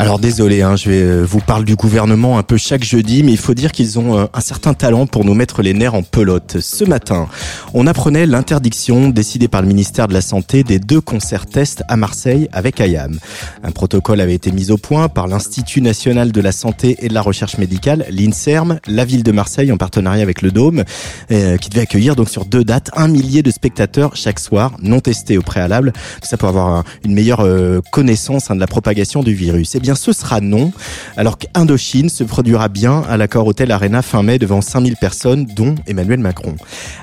[0.00, 3.32] Alors désolé, hein, je vais euh, vous parle du gouvernement un peu chaque jeudi, mais
[3.32, 6.02] il faut dire qu'ils ont euh, un certain talent pour nous mettre les nerfs en
[6.02, 6.56] pelote.
[6.58, 7.28] Ce matin,
[7.74, 11.98] on apprenait l'interdiction décidée par le ministère de la Santé des deux concerts tests à
[11.98, 13.18] Marseille avec IAM.
[13.62, 17.12] Un protocole avait été mis au point par l'Institut national de la santé et de
[17.12, 20.82] la recherche médicale, l'INSERM, la ville de Marseille en partenariat avec le Dôme,
[21.30, 25.00] euh, qui devait accueillir donc sur deux dates un millier de spectateurs chaque soir, non
[25.00, 25.92] testés au préalable.
[26.22, 27.46] Tout ça pour avoir une meilleure
[27.92, 29.74] connaissance hein, de la propagation du virus.
[29.74, 30.72] Eh ce sera non,
[31.16, 35.74] alors qu'Indochine se produira bien à l'accord Hôtel Arena fin mai devant 5000 personnes, dont
[35.86, 36.56] Emmanuel Macron.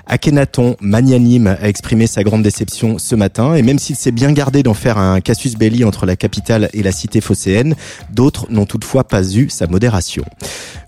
[0.06, 4.64] Akhenaton, magnanime, a exprimé sa grande déception ce matin, et même s'il s'est bien gardé
[4.64, 7.76] d'en faire un casus belli entre la capitale et la cité phocéenne,
[8.12, 10.24] d'autres n'ont toutefois pas eu sa modération.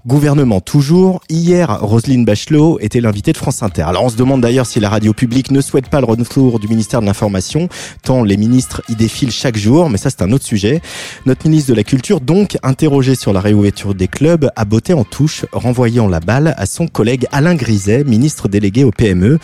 [0.07, 1.19] Gouvernement toujours.
[1.29, 3.81] Hier, Roselyne Bachelot était l'invitée de France Inter.
[3.81, 6.69] Alors on se demande d'ailleurs si la radio publique ne souhaite pas le retour du
[6.69, 7.67] ministère de l'Information,
[8.01, 10.81] tant les ministres y défilent chaque jour, mais ça c'est un autre sujet.
[11.25, 15.03] Notre ministre de la Culture, donc, interrogé sur la réouverture des clubs, a botté en
[15.03, 19.37] touche, renvoyant la balle à son collègue Alain Griset, ministre délégué au PME,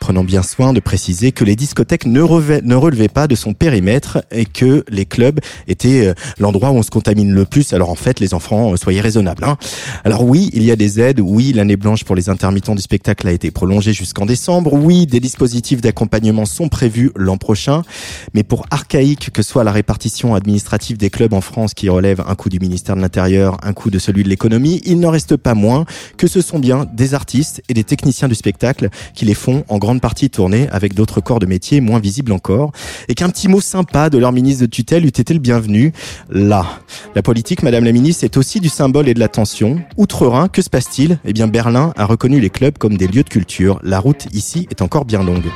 [0.00, 2.20] prenant bien soin de préciser que les discothèques ne,
[2.60, 6.82] ne relevaient pas de son périmètre et que les clubs étaient euh, l'endroit où on
[6.82, 7.72] se contamine le plus.
[7.72, 9.44] Alors en fait, les enfants, euh, soyez raisonnables.
[9.44, 9.56] Hein.
[10.02, 11.20] Alors oui, il y a des aides.
[11.20, 14.72] Oui, l'année blanche pour les intermittents du spectacle a été prolongée jusqu'en décembre.
[14.72, 17.82] Oui, des dispositifs d'accompagnement sont prévus l'an prochain.
[18.34, 22.34] Mais pour archaïque que soit la répartition administrative des clubs en France qui relève un
[22.34, 25.54] coup du ministère de l'Intérieur, un coup de celui de l'économie, il n'en reste pas
[25.54, 25.84] moins
[26.16, 29.78] que ce sont bien des artistes et des techniciens du spectacle qui les font en
[29.78, 32.72] grande partie tourner avec d'autres corps de métier moins visibles encore.
[33.08, 35.92] Et qu'un petit mot sympa de leur ministre de tutelle eût été le bienvenu.
[36.30, 36.66] Là,
[37.14, 39.83] la politique, Madame la ministre, est aussi du symbole et de l'attention.
[39.96, 41.18] Outre-Rhin, que se passe-t-il?
[41.24, 43.80] Eh bien, Berlin a reconnu les clubs comme des lieux de culture.
[43.82, 45.50] La route ici est encore bien longue.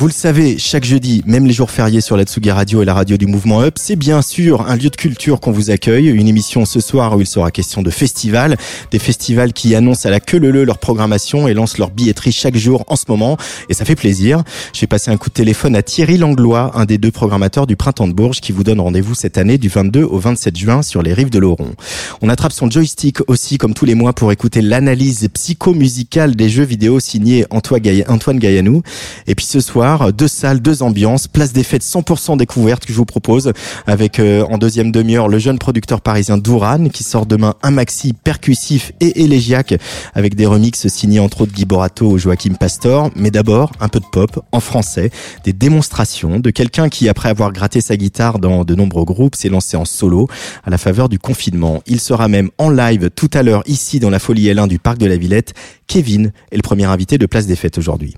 [0.00, 2.24] Vous le savez, chaque jeudi, même les jours fériés sur la
[2.54, 5.50] Radio et la radio du Mouvement Up, c'est bien sûr un lieu de culture qu'on
[5.50, 6.08] vous accueille.
[6.08, 8.56] Une émission ce soir où il sera question de festivals.
[8.92, 12.56] Des festivals qui annoncent à la queue leu leur programmation et lancent leur billetterie chaque
[12.56, 13.36] jour en ce moment.
[13.68, 14.42] Et ça fait plaisir.
[14.72, 18.08] J'ai passé un coup de téléphone à Thierry Langlois, un des deux programmateurs du Printemps
[18.08, 21.12] de Bourges, qui vous donne rendez-vous cette année du 22 au 27 juin sur les
[21.12, 21.74] rives de l'Oron.
[22.22, 26.64] On attrape son joystick aussi, comme tous les mois, pour écouter l'analyse psychomusicale des jeux
[26.64, 28.82] vidéo signés Antoine Gaillanou.
[29.26, 32.96] Et puis ce soir, deux salles, deux ambiances, place des fêtes 100% découverte que je
[32.96, 33.52] vous propose
[33.86, 38.12] avec euh, en deuxième demi-heure le jeune producteur parisien Douran qui sort demain un maxi
[38.12, 39.74] percussif et élégiaque
[40.14, 43.98] avec des remixes signés entre autres Guy Borato ou Joachim Pastor, mais d'abord un peu
[43.98, 45.10] de pop en français,
[45.44, 49.48] des démonstrations de quelqu'un qui après avoir gratté sa guitare dans de nombreux groupes s'est
[49.48, 50.28] lancé en solo
[50.64, 51.82] à la faveur du confinement.
[51.86, 54.98] Il sera même en live tout à l'heure ici dans la folie L1 du parc
[54.98, 55.52] de la Villette.
[55.88, 58.14] Kevin est le premier invité de Place des Fêtes aujourd'hui.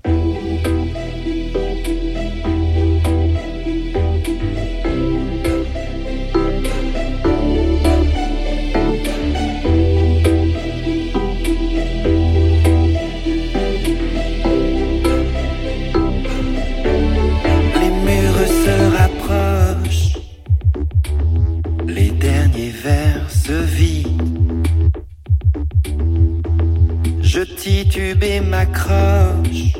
[27.45, 29.73] Titubé m'accroche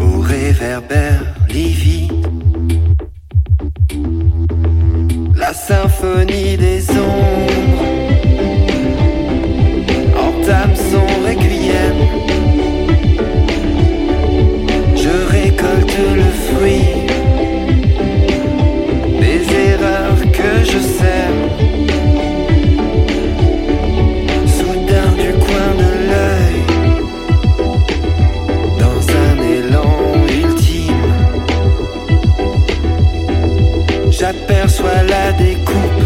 [0.00, 2.12] au réverbère livide.
[5.36, 7.84] La symphonie des ombres
[10.16, 11.98] entame son requiem.
[14.96, 16.88] Je récolte le fruit
[19.20, 19.40] des
[19.70, 21.47] erreurs que je sème.
[34.18, 35.97] J'aperçois la découpe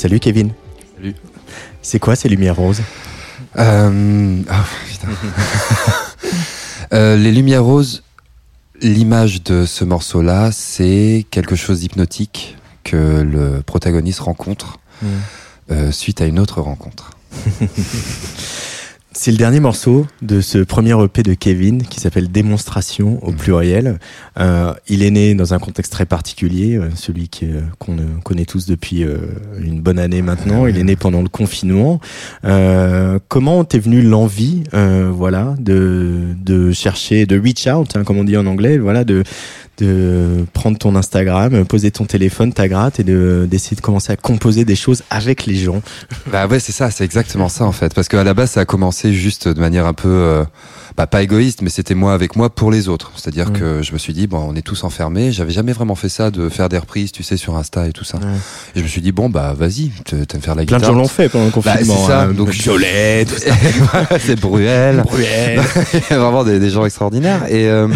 [0.00, 0.52] Salut Kevin.
[0.96, 1.14] Salut.
[1.82, 2.80] C'est quoi ces lumières roses
[3.58, 5.08] Euh, ah, putain.
[6.92, 8.02] Euh, les lumières roses,
[8.80, 14.78] l'image de ce morceau-là, c'est quelque chose d'hypnotique que le protagoniste rencontre
[15.70, 17.10] euh, suite à une autre rencontre.
[19.12, 23.98] C'est le dernier morceau de ce premier EP de Kevin qui s'appelle Démonstration au pluriel.
[24.38, 28.44] Euh, il est né dans un contexte très particulier, euh, celui euh, qu'on euh, connaît
[28.44, 29.04] tous depuis
[29.60, 30.66] une bonne année maintenant.
[30.66, 32.00] Il est né pendant le confinement.
[32.44, 38.18] Euh, comment t'es venu l'envie, euh, voilà, de de chercher, de reach out, hein, comme
[38.18, 39.24] on dit en anglais, voilà, de
[39.80, 44.16] de prendre ton Instagram, poser ton téléphone, ta gratte et de d'essayer de commencer à
[44.16, 45.82] composer des choses avec les gens.
[46.30, 47.94] Bah ouais, c'est ça, c'est exactement ça en fait.
[47.94, 50.44] Parce qu'à la base, ça a commencé juste de manière un peu, euh,
[50.96, 53.12] bah, pas égoïste, mais c'était moi avec moi pour les autres.
[53.16, 55.32] C'est-à-dire que je me suis dit, bon, on est tous enfermés.
[55.32, 58.04] J'avais jamais vraiment fait ça, de faire des reprises, tu sais, sur Insta et tout
[58.04, 58.18] ça.
[58.18, 58.24] Ouais.
[58.74, 60.92] Et je me suis dit, bon, bah vas-y, t'aimes faire la Plein de guitare.
[60.92, 61.96] gens l'ont fait pendant le Bah, confinement.
[61.96, 62.22] c'est ça.
[62.22, 62.32] hein.
[62.32, 63.54] Donc, Violet, tout ça.
[64.20, 65.02] C'est Bruel.
[65.04, 65.60] Bruel.
[66.10, 67.44] vraiment des, des gens extraordinaires.
[67.48, 67.88] Et, euh,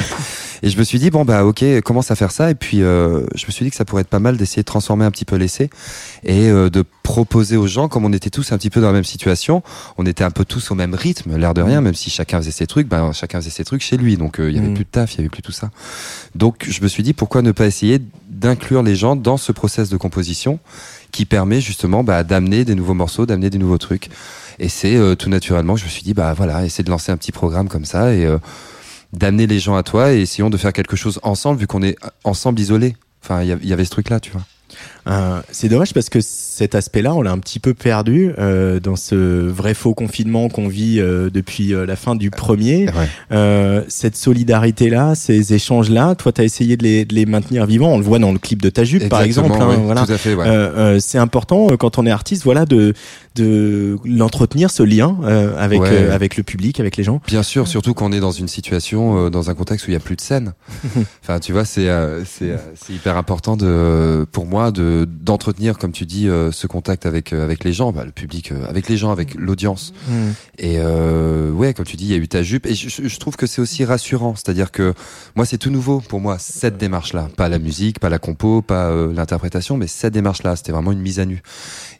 [0.64, 2.50] Et je me suis dit, bon, bah, ok, commence à faire ça.
[2.50, 4.66] Et puis, euh, je me suis dit que ça pourrait être pas mal d'essayer de
[4.66, 5.68] transformer un petit peu l'essai
[6.24, 8.94] et euh, de proposer aux gens, comme on était tous un petit peu dans la
[8.94, 9.62] même situation,
[9.98, 12.50] on était un peu tous au même rythme, l'air de rien, même si chacun faisait
[12.50, 14.16] ses trucs, ben, chacun faisait ses trucs chez lui.
[14.16, 14.74] Donc, euh, il y avait Mm.
[14.74, 15.70] plus de taf, il y avait plus tout ça.
[16.34, 19.90] Donc, je me suis dit, pourquoi ne pas essayer d'inclure les gens dans ce process
[19.90, 20.60] de composition
[21.12, 24.08] qui permet justement bah, d'amener des nouveaux morceaux, d'amener des nouveaux trucs.
[24.58, 27.18] Et c'est euh, tout naturellement je me suis dit, bah voilà, essayer de lancer un
[27.18, 28.38] petit programme comme ça et euh,
[29.14, 31.96] d'amener les gens à toi et essayons de faire quelque chose ensemble vu qu'on est
[32.24, 32.96] ensemble isolés.
[33.22, 34.42] Enfin, il y avait ce truc-là, tu vois.
[35.06, 36.20] Euh, c'est dommage parce que
[36.56, 39.14] cet aspect-là, on l'a un petit peu perdu euh, dans ce
[39.48, 42.86] vrai faux confinement qu'on vit euh, depuis euh, la fin du premier.
[42.86, 43.08] Ouais.
[43.32, 47.88] Euh, cette solidarité-là, ces échanges-là, toi, tu as essayé de les, de les maintenir vivants.
[47.92, 49.50] On le voit dans le clip de ta jupe, par exemple.
[49.60, 50.06] Hein, ouais, voilà.
[50.06, 50.44] Tout à fait, ouais.
[50.46, 52.94] Euh, euh, c'est important euh, quand on est artiste, voilà, de
[53.34, 55.88] de l'entretenir ce lien euh, avec Ouais.
[55.90, 57.20] euh, avec le public, avec les gens.
[57.26, 59.96] Bien sûr, surtout qu'on est dans une situation, euh, dans un contexte où il y
[59.96, 60.52] a plus de scène.
[61.22, 65.78] enfin, tu vois, c'est euh, c'est euh, c'est hyper important de pour moi de d'entretenir,
[65.78, 68.66] comme tu dis, euh, ce contact avec euh, avec les gens, bah, le public, euh,
[68.68, 69.92] avec les gens, avec l'audience.
[70.58, 72.66] Et euh, ouais, comme tu dis, il y a eu ta jupe.
[72.66, 74.34] Et je, trouve que c'est aussi rassurant.
[74.34, 74.94] C'est-à-dire que
[75.34, 77.28] moi, c'est tout nouveau pour moi, cette démarche-là.
[77.36, 80.56] Pas la musique, pas la compo, pas euh, l'interprétation, mais cette démarche-là.
[80.56, 81.42] C'était vraiment une mise à nu.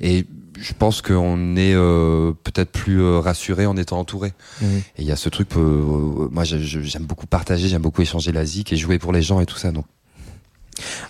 [0.01, 0.27] Et
[0.59, 4.33] je pense qu'on est euh, peut-être plus euh, rassuré en étant entouré.
[4.61, 4.83] Mhm.
[4.97, 8.45] Et il y a ce truc, euh, moi j'aime beaucoup partager, j'aime beaucoup échanger la
[8.45, 9.73] zik et jouer pour les gens et tout ça.
[9.73, 9.87] Donc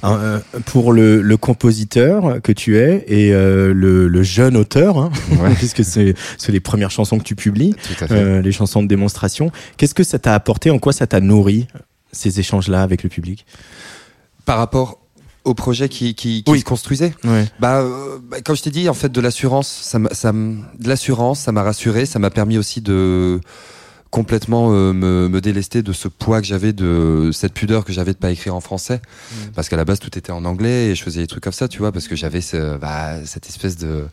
[0.04, 5.10] Euh, pour le, le compositeur que tu es et euh, le, le jeune auteur, hein,
[5.40, 5.54] Ouais.
[5.54, 6.14] puisque c'est
[6.48, 7.74] les premières chansons que tu publies,
[8.10, 9.50] euh, les chansons de démonstration.
[9.76, 11.66] Qu'est-ce que ça t'a apporté En quoi ça t'a nourri
[12.12, 13.46] ces échanges-là avec le public?
[14.44, 15.00] Par rapport
[15.44, 16.60] au projet qui, qui, qui Oui.
[16.60, 17.44] se construisait, Ouais.
[17.60, 19.98] Bah, euh, bah, comme je t'ai dit, en fait, de l'assurance, ça,
[20.32, 23.40] de l'assurance, ça m'a rassuré, ça m'a permis aussi de
[24.14, 28.12] complètement euh, me, me délester de ce poids que j'avais, de cette pudeur que j'avais
[28.12, 29.00] de pas écrire en français,
[29.56, 31.66] parce qu'à la base tout était en anglais et je faisais des trucs comme ça,
[31.66, 34.04] tu vois, parce que j'avais ce, bah, cette espèce de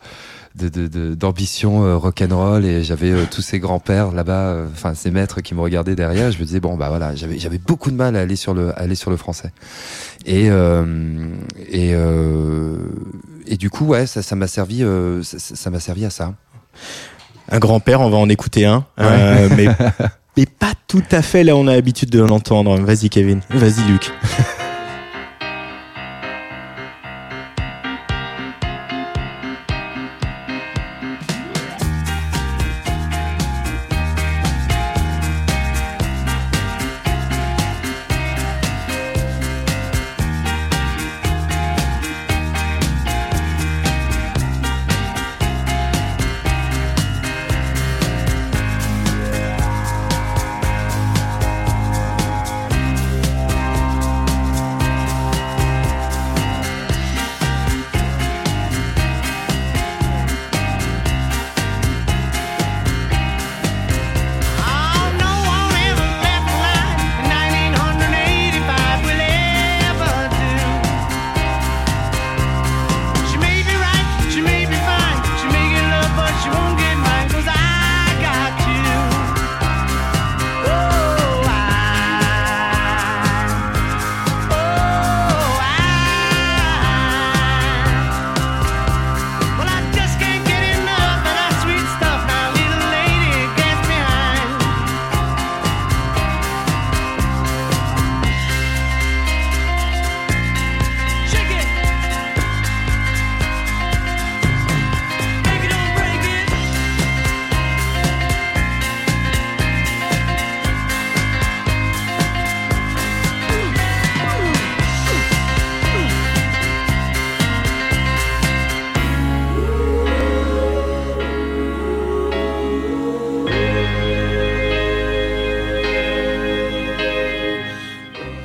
[0.54, 4.92] de- de- de- d'ambition euh, rock'n'roll et j'avais euh, tous ces grands-pères là-bas, euh, enfin
[4.94, 6.30] ces maîtres qui me regardaient derrière.
[6.32, 8.70] Je me disais bon bah voilà, j'avais j'avais beaucoup de mal à aller sur le
[8.70, 9.52] à aller sur le français.
[10.26, 10.84] Et euh,
[11.70, 12.76] et euh,
[13.46, 14.84] et du coup ouais ça ça m'a servi
[15.22, 16.34] ça m'a servi à ça.
[17.52, 19.66] Un grand-père, on va en écouter un, euh, mais,
[20.36, 22.78] mais pas tout à fait là on a l'habitude de l'entendre.
[22.80, 24.10] Vas-y Kevin, vas-y Luc.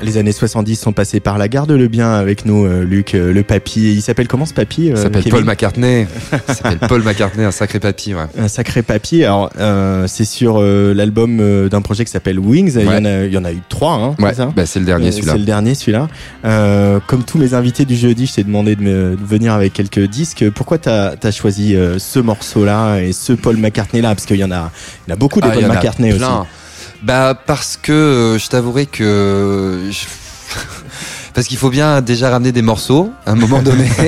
[0.07, 1.49] Les années 70 sont passées par là.
[1.49, 3.93] Garde-le bien avec nous, euh, Luc, euh, le papy.
[3.93, 6.07] Il s'appelle comment ce papy euh, Il s'appelle Paul McCartney.
[6.31, 8.15] Il s'appelle Paul McCartney, un sacré papy.
[8.15, 8.21] Ouais.
[8.39, 9.25] Un sacré papier.
[9.25, 9.51] Alors,
[10.07, 12.75] c'est sur l'album d'un projet qui s'appelle Wings.
[12.77, 14.79] Il, y en a, il y en a eu trois, hein, Ouais, c'est bah, c'est
[14.79, 15.33] le dernier celui-là.
[15.33, 16.07] C'est le dernier, celui-là.
[17.07, 20.07] Comme tous mes invités du jeudi, je t'ai demandé de, me, de venir avec quelques
[20.07, 20.49] disques.
[20.51, 24.15] Pourquoi t'as as choisi ce morceau-là et ce Paul McCartney-là?
[24.15, 24.71] Parce qu'il y en a,
[25.05, 26.23] il y en a beaucoup de Ah, Paul McCartney aussi.
[27.03, 30.05] Bah parce que euh, je t'avouerai que je-
[31.33, 33.87] Parce qu'il faut bien déjà ramener des morceaux à un moment donné,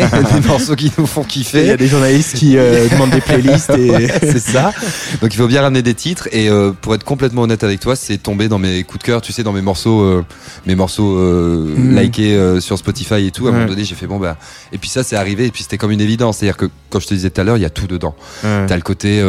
[0.42, 1.70] des morceaux qui nous font Il y kiffer.
[1.70, 4.74] a des journalistes qui euh, demandent des playlists et c'est ça.
[5.22, 7.96] Donc il faut bien ramener des titres et euh, pour être complètement honnête avec toi,
[7.96, 10.26] c'est tombé dans mes coups de cœur, tu sais, dans mes morceaux, euh,
[10.66, 12.00] mes morceaux euh, Mm.
[12.00, 13.46] likés euh, sur Spotify et tout.
[13.46, 13.60] À un Ouais.
[13.60, 14.36] moment donné, j'ai fait bon bah.
[14.74, 16.38] Et puis ça, c'est arrivé et puis c'était comme une évidence.
[16.38, 18.16] C'est-à-dire que comme je te disais tout à l'heure, il y a tout dedans.
[18.44, 18.66] Ouais.
[18.66, 19.22] T'as le côté.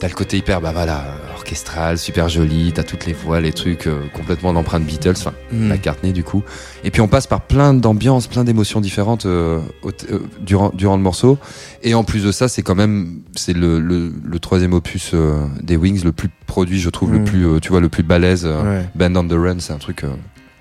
[0.00, 3.88] T'as le côté hyper, bah voilà, orchestral, super joli, t'as toutes les voix, les trucs
[3.88, 5.68] euh, complètement d'empreinte Beatles, enfin Mm.
[5.70, 6.44] McCartney du coup.
[6.84, 10.96] Et puis on passe par plein d'ambiances, plein d'émotions différentes euh, au- euh, durant, durant
[10.96, 11.36] le morceau.
[11.82, 15.44] Et en plus de ça, c'est quand même c'est le, le, le troisième opus euh,
[15.62, 17.24] des Wings, le plus produit, je trouve, le Mm.
[17.24, 18.46] plus, euh, tu vois, le plus balèze.
[18.46, 18.84] Ouais.
[18.94, 20.04] Band on the Run, c'est un truc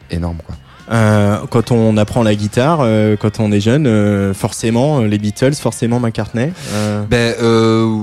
[0.10, 0.56] énorme quoi.
[0.90, 5.54] Euh, quand on apprend la guitare, euh, quand on est jeune, euh, forcément les Beatles,
[5.54, 6.52] forcément McCartney.
[7.10, 8.00] Ben euh,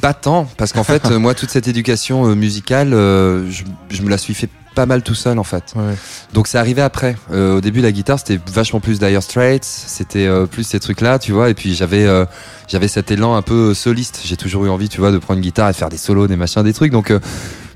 [0.00, 4.02] pas tant, parce qu'en fait, euh, moi, toute cette éducation euh, musicale, euh, je, je
[4.02, 5.72] me la suis fait pas mal tout seul en fait.
[5.76, 5.94] ouais.
[6.32, 7.16] Donc c'est arrivé après.
[7.32, 11.20] Euh, au début, la guitare c'était vachement plus Dire Straits, c'était euh, plus ces trucs-là,
[11.20, 11.48] tu vois.
[11.48, 12.24] Et puis j'avais euh,
[12.66, 14.22] j'avais cet élan un peu soliste.
[14.24, 16.34] J'ai toujours eu envie, tu vois, de prendre une guitare et faire des solos, des
[16.36, 16.90] machins, des trucs.
[16.90, 17.12] Donc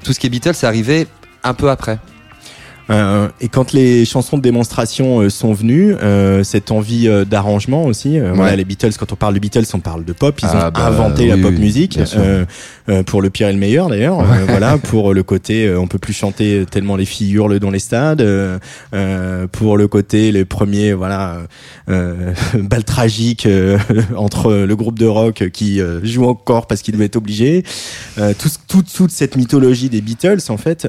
[0.02, 1.06] tout ce qui est Beatles, c'est arrivé
[1.44, 2.00] un peu après.
[2.90, 8.18] Euh, et quand les chansons de démonstration euh, sont venues, euh, cette envie d'arrangement aussi.
[8.18, 10.38] Voilà, les Beatles, quand on parle de Beatles, on parle de pop.
[10.42, 11.98] Ils Ah, ont bah, inventé la pop oui, musique
[13.06, 14.22] pour le pire et le meilleur d'ailleurs.
[14.46, 18.24] Voilà, pour le côté, on peut plus chanter tellement les filles hurlent dans les stades.
[19.52, 21.38] pour le côté, les premiers, voilà,
[21.90, 23.46] euh, balles tragiques
[24.16, 27.64] entre le groupe de rock qui joue encore parce qu'il devait être obligé.
[28.16, 30.88] Tout, tout- toute cette mythologie des Beatles en fait,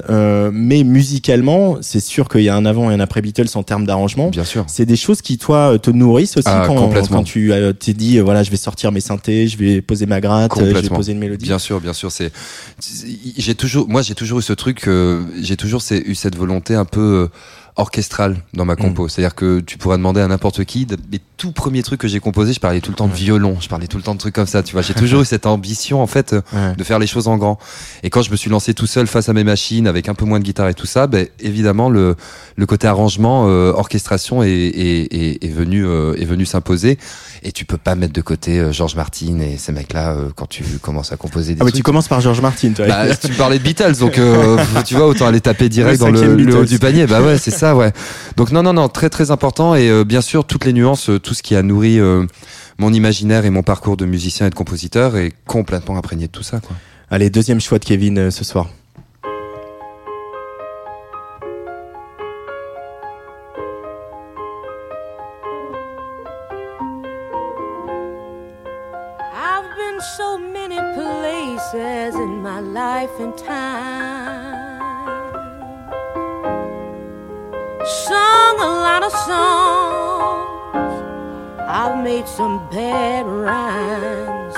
[0.52, 3.84] mais musicalement, c'est sûr qu'il y a un avant et un après Beatles en termes
[3.84, 4.28] d'arrangement.
[4.28, 4.64] Bien sûr.
[4.68, 8.22] C'est des choses qui toi te nourrissent aussi Ah, quand, tu euh, t'es dit euh,
[8.22, 11.18] voilà je vais sortir mes synthés, je vais poser ma gratte, je vais poser une
[11.18, 11.46] mélodie.
[11.46, 12.12] Bien sûr, bien sûr.
[12.12, 12.32] C'est,
[13.36, 16.84] j'ai toujours, moi, j'ai toujours eu ce truc, euh, j'ai toujours eu cette volonté un
[16.84, 17.28] peu euh,
[17.76, 19.08] orchestrale dans ma compo.
[19.08, 20.86] C'est-à-dire que tu pourras demander à n'importe qui.
[20.86, 23.56] de- Les tout premiers trucs que j'ai composés, je parlais tout le temps de violon,
[23.60, 24.62] je parlais tout le temps de trucs comme ça.
[24.62, 26.74] Tu vois, j'ai toujours eu cette ambition en fait euh, Ouais.
[26.76, 27.58] de faire les choses en grand.
[28.02, 30.24] Et quand je me suis lancé tout seul face à mes machines, avec un peu
[30.26, 32.16] moins de guitare et tout ça, ben évidemment le
[32.56, 36.98] le côté arrangement, euh, orchestration est, est, est, est venu euh, est venu s'imposer.
[37.42, 40.46] Et tu peux pas mettre de côté euh, George Martin et ces mecs-là euh, quand
[40.46, 42.86] tu commences à composer des Ah mais tu commences par George Martin toi.
[42.86, 46.20] Bah, tu parlais de Beatles, donc euh, tu vois autant aller taper direct Le dans
[46.36, 47.06] le, haut du panier.
[47.06, 47.92] Bah ouais, c'est ça, ouais.
[48.36, 51.18] Donc non, non, non, très très important et euh, bien sûr toutes les nuances, euh,
[51.18, 52.26] tout ce qui a nourri euh,
[52.78, 56.42] mon imaginaire et mon parcours de musicien et de compositeur est complètement imprégné de tout
[56.42, 56.76] ça, quoi.
[57.10, 58.70] Allez deuxième choix de Kevin euh, ce soir.
[73.00, 74.90] Life and time.
[78.06, 80.94] Sung a lot of songs.
[81.78, 84.56] I've made some bad rhymes.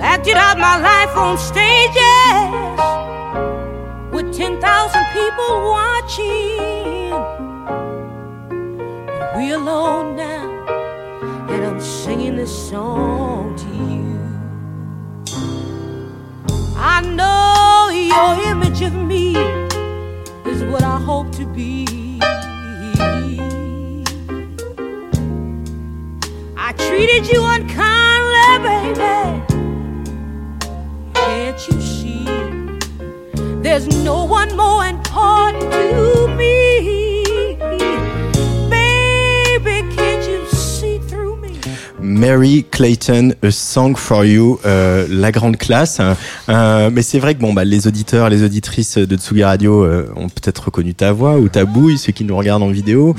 [0.00, 2.80] Acted out my life on stages
[4.14, 7.10] with 10,000 people watching.
[9.18, 10.46] But we alone now
[11.52, 13.75] and I'm singing this song to you.
[16.88, 19.36] I know your image of me
[20.46, 22.20] is what I hope to be.
[26.56, 29.42] I treated you unkindly, baby.
[31.12, 32.24] Can't you see?
[33.62, 37.05] There's no one more important to me.
[42.16, 46.00] Mary Clayton, A Song for You, euh, la grande classe.
[46.48, 50.08] Euh, mais c'est vrai que bon, bah, les auditeurs, les auditrices de Tsugi Radio euh,
[50.16, 53.14] ont peut-être reconnu ta voix ou ta bouille, ceux qui nous regardent en vidéo.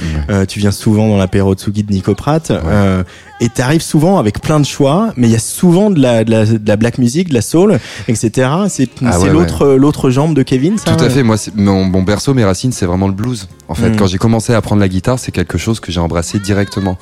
[0.47, 2.51] Tu viens souvent dans l'apéro Tsugi de Nico Pratt.
[2.51, 3.03] Euh,
[3.39, 6.31] et t'arrives souvent avec plein de choix, mais il y a souvent de la, de
[6.31, 8.49] la, de la black music, de la soul, etc.
[8.67, 11.21] C'est Ah ouais, l'autre l'autre jambe de Kevin, ça Tout à fait.
[11.21, 13.47] Moi, mon, mon berceau, mes racines, c'est vraiment le blues.
[13.67, 13.95] En fait, Mm.
[13.97, 16.97] quand j'ai commencé à apprendre la guitare, c'est quelque chose que j'ai embrassé directement.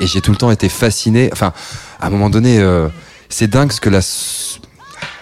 [0.00, 1.28] Et j'ai tout le temps été fasciné.
[1.34, 1.52] Enfin,
[2.00, 2.88] à un moment donné, euh,
[3.28, 4.00] c'est dingue ce que la.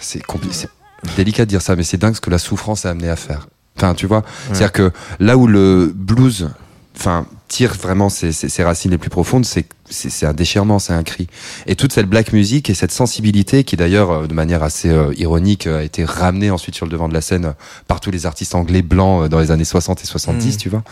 [0.00, 0.68] C'est compli- c'est
[1.16, 3.48] délicat de dire ça, mais c'est dingue ce que la souffrance a amené à faire.
[3.76, 6.50] Enfin, tu vois, c'est-à-dire que là où le blues,
[6.96, 10.94] enfin, tire vraiment ses, ses- ses racines les plus profondes, c'est c'est un déchirement, c'est
[10.94, 11.26] un cri.
[11.66, 15.12] Et toute cette black music et cette sensibilité qui d'ailleurs, euh, de manière assez euh,
[15.18, 17.52] ironique, euh, a été ramenée ensuite sur le devant de la scène
[17.88, 20.58] par tous les artistes anglais blancs dans les années 60 et 70, Mm.
[20.58, 20.82] tu vois.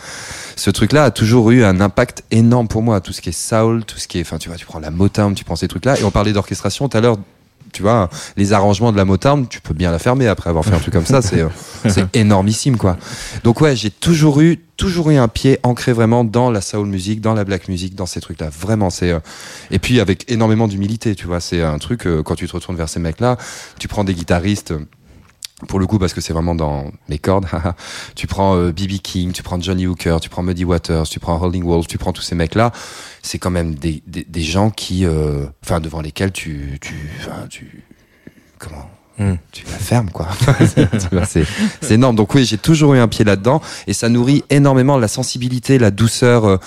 [0.55, 3.01] Ce truc-là a toujours eu un impact énorme pour moi.
[3.01, 4.91] Tout ce qui est soul, tout ce qui est, enfin, tu vois, tu prends la
[4.91, 5.99] Motown, tu prends ces trucs-là.
[5.99, 7.17] Et on parlait d'orchestration tout à l'heure
[7.71, 10.73] tu vois, les arrangements de la Motown, tu peux bien la fermer après avoir fait
[10.73, 11.49] un truc comme ça, c'est euh,
[11.87, 12.97] c'est énormissime quoi.
[13.43, 17.21] Donc ouais, j'ai toujours eu toujours eu un pied ancré vraiment dans la soul music,
[17.21, 18.49] dans la black music, dans ces trucs-là.
[18.49, 19.19] Vraiment, c'est euh,
[19.69, 21.39] et puis avec énormément d'humilité, tu vois.
[21.39, 23.37] C'est un truc euh, quand tu te retournes vers ces mecs-là,
[23.79, 24.73] tu prends des guitaristes.
[25.61, 27.45] Euh, Pour le coup, parce que c'est vraiment dans mes cordes,
[28.15, 31.63] tu prends BB King, tu prends Johnny Hooker, tu prends Muddy Waters, tu prends Holding
[31.63, 32.71] Wolf, tu prends tous ces mecs-là,
[33.21, 37.09] c'est quand même des, des, des gens qui, euh, enfin, devant lesquels tu, tu,
[37.49, 37.83] tu,
[38.59, 39.35] comment, Hmm.
[39.51, 40.29] tu la fermes quoi.
[41.27, 41.43] C'est,
[41.81, 42.15] c'est énorme.
[42.15, 45.91] Donc oui, j'ai toujours eu un pied là-dedans et ça nourrit énormément la sensibilité, la
[45.91, 46.57] douceur, euh,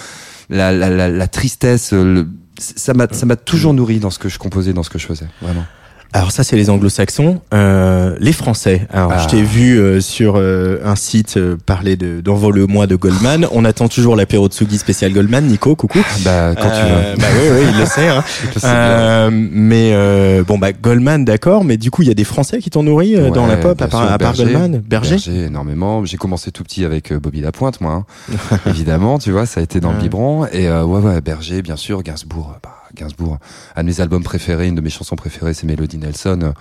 [0.51, 1.95] la, la, la, la tristesse.
[1.95, 2.29] euh, le-
[2.59, 5.07] ça m'a, ça m'a toujours nourri dans ce que je composais, dans ce que je
[5.07, 5.65] faisais, vraiment.
[6.13, 8.87] Alors ça c'est les anglo-saxons, euh, les français.
[8.93, 9.19] Alors Ah.
[9.19, 13.49] je t'ai vu euh, sur euh, un site euh, parler de d'envole-moi de Goldman.
[13.51, 15.45] On attend toujours l'apéro de Sugi spécial Goldman.
[15.47, 15.99] Nico, coucou.
[16.25, 17.21] Bah, quand Euh, tu veux.
[17.21, 18.09] Bah oui, oui, il le sait.
[18.09, 18.23] Hein.
[18.57, 18.61] Sais.
[18.65, 22.59] Euh, mais euh, bon bah Goldman d'accord, mais du coup il y a des Français
[22.61, 24.45] qui t'ont nourri euh, dans la Ouais, pop à part, sûr, à part Berger.
[24.53, 25.17] Goldman, Berger?
[25.47, 26.05] énormément.
[26.05, 28.05] J'ai commencé tout petit avec euh, Bobby Lapointe, moi.
[28.31, 28.57] hein.
[28.67, 30.03] Évidemment, tu vois, ça a été dans le Ouais.
[30.05, 30.47] biberon.
[30.53, 32.53] Et euh, ouais, ouais, Berger, bien sûr, Gainsbourg.
[32.55, 33.39] euh, Bah, Gainsbourg,
[33.77, 36.55] un de mes albums préférés, une de mes chansons préférées, c'est Melody Nelson.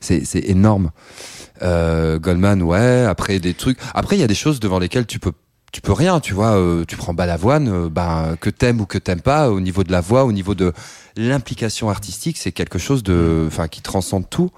[0.00, 0.90] C'est, c'est énorme.
[1.62, 3.04] Euh, Goldman, ouais.
[3.06, 3.78] Après des trucs.
[3.94, 5.32] Après, il y a des choses devant lesquelles tu peux
[5.72, 6.58] tu peux rien, tu vois.
[6.58, 9.92] euh, tu prends Balavoine, euh, ben que t'aimes ou que t'aimes pas, au niveau de
[9.92, 10.72] la voix, au niveau de
[11.16, 14.50] l'implication artistique, c'est quelque chose de, enfin, qui transcende tout.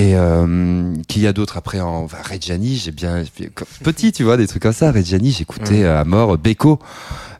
[0.00, 3.24] Et euh, qu'il y a d'autres après en enfin, Reggiani, j'ai bien
[3.82, 4.92] petit, tu vois, des trucs comme ça.
[4.92, 6.78] Reggiani, j'écoutais à mort Beko.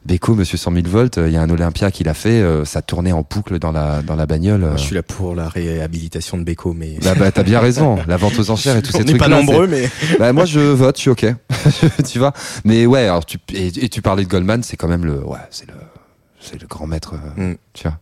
[0.05, 1.19] Beko, Monsieur 100 000 volts.
[1.25, 2.41] Il y a un Olympia qui l'a fait.
[2.41, 4.65] euh, ça tournait en boucle dans la dans la bagnole.
[4.65, 4.75] euh.
[4.75, 7.97] Je suis là pour la réhabilitation de Beko, mais Bah, bah t'as bien raison.
[8.09, 9.19] La vente aux enchères et tous on ces n'est trucs.
[9.21, 11.27] pas nombreux, mais Bah moi je vote, je suis ok.
[12.11, 12.33] tu vois.
[12.65, 15.37] Mais ouais, alors tu et, et tu parlais de Goldman, c'est quand même le ouais,
[15.49, 15.73] c'est le
[16.41, 17.15] c'est le grand maître.
[17.37, 17.57] euh, Mm.
[17.73, 17.99] Tu vois.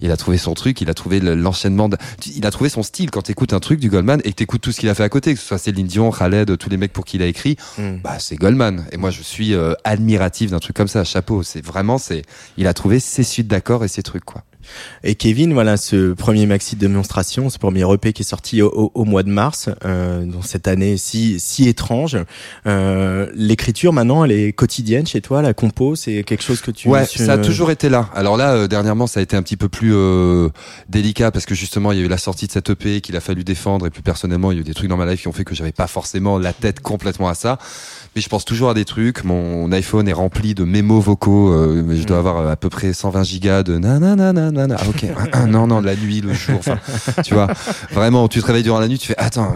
[0.00, 1.88] il a trouvé son truc, il a trouvé le- l'enchaînement.
[1.88, 1.96] de-
[2.34, 4.72] il a trouvé son style quand t'écoutes un truc du Goldman et que t'écoutes tout
[4.72, 6.92] ce qu'il a fait à côté, que ce soit Céline Dion, Khaled, tous les mecs
[6.92, 7.56] pour qui il a écrit.
[7.78, 7.96] Mm.
[8.02, 8.84] Bah c'est Goldman.
[8.92, 11.04] Et moi je suis euh, admiratif d'un truc comme ça.
[11.04, 11.42] Chapeau.
[11.42, 12.22] C'est vraiment c'est.
[12.56, 14.44] Il a trouvé ses suites d'accords et ses trucs quoi.
[15.04, 18.68] Et Kevin, voilà, ce premier maxi de démonstration, ce premier EP qui est sorti au,
[18.68, 22.16] au- au mois de mars, euh, dans cette année si si étrange.
[22.66, 25.42] Euh, L'écriture maintenant, elle est quotidienne chez toi.
[25.42, 26.88] La compo, c'est quelque chose que tu.
[26.88, 28.08] Ouais, tu- ça a toujours été là.
[28.14, 30.48] Alors là, euh, dernièrement, ça a été un petit peu plus euh,
[30.88, 33.20] délicat parce que justement, il y a eu la sortie de cette EP qu'il a
[33.20, 35.28] fallu défendre et plus personnellement, il y a eu des trucs dans ma life qui
[35.28, 37.58] ont fait que j'avais pas forcément la tête complètement à ça.
[38.14, 39.24] Mais je pense toujours à des trucs.
[39.24, 41.52] Mon iPhone est rempli de mémos vocaux.
[41.52, 44.32] euh, mais je dois avoir euh, à peu près 120 gigas de nanana.
[44.66, 44.80] Nanana.
[44.82, 45.46] Ah ok.
[45.48, 46.58] non non, la nuit, le jour.
[46.58, 46.78] Enfin,
[47.22, 47.48] tu vois.
[47.92, 49.54] Vraiment, tu te réveilles durant la nuit, tu fais attends.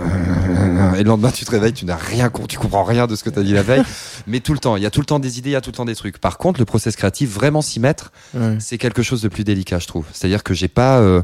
[0.97, 3.31] Et le lendemain, tu te réveilles, tu n'as rien, tu comprends rien de ce que
[3.31, 3.83] tu as dit la veille.
[4.27, 5.61] Mais tout le temps, il y a tout le temps des idées, il y a
[5.61, 6.19] tout le temps des trucs.
[6.19, 8.57] Par contre, le process créatif, vraiment s'y mettre, Ouais.
[8.61, 10.05] c'est quelque chose de plus délicat, je trouve.
[10.13, 11.23] C'est-à-dire que j'ai pas, euh,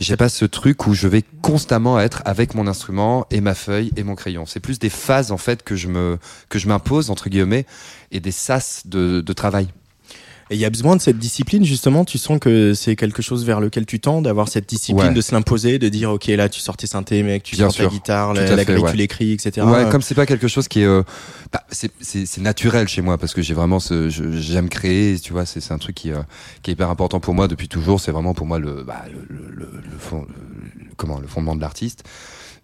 [0.00, 3.90] j'ai pas ce truc où je vais constamment être avec mon instrument et ma feuille
[3.96, 4.44] et mon crayon.
[4.46, 7.66] C'est plus des phases en fait que je me, que je m'impose entre guillemets
[8.12, 9.68] et des sas de, de travail.
[10.50, 12.04] Et il y a besoin de cette discipline justement.
[12.04, 15.14] Tu sens que c'est quelque chose vers lequel tu tends, d'avoir cette discipline, Ouais.
[15.14, 17.74] de se l'imposer, de dire ok là tu sors tes synthés, mec, tu Bien sors
[17.76, 17.90] ta sûr.
[17.90, 18.90] guitare, Tout la, la fait, grille ouais.
[18.90, 19.66] tu l'écris, etc.
[19.66, 21.02] Ouais, comme c'est pas quelque chose qui est, euh,
[21.52, 25.60] bah, c'est, naturel chez moi parce que j'ai vraiment ce, j'aime créer, tu vois, c'est,
[25.60, 26.22] c'est un truc qui, euh,
[26.62, 28.00] qui est hyper important pour moi depuis toujours.
[28.00, 32.04] C'est vraiment pour moi le, bah, le, le, fond, le- comment, le fondement de l'artiste.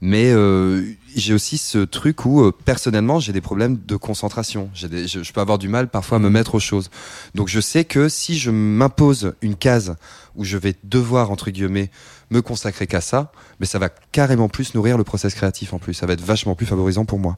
[0.01, 0.83] Mais euh,
[1.15, 4.71] j'ai aussi ce truc où euh, personnellement j'ai des problèmes de concentration.
[4.89, 6.91] Des, je, je peux avoir du mal parfois à me mettre aux choses.
[7.35, 9.97] Donc je sais que si je m'impose une case
[10.37, 11.91] où je vais devoir entre guillemets
[12.31, 15.95] me consacrer qu'à ça, mais ça va carrément plus nourrir le process créatif en plus.
[15.95, 17.37] Ça va être vachement plus favorisant pour moi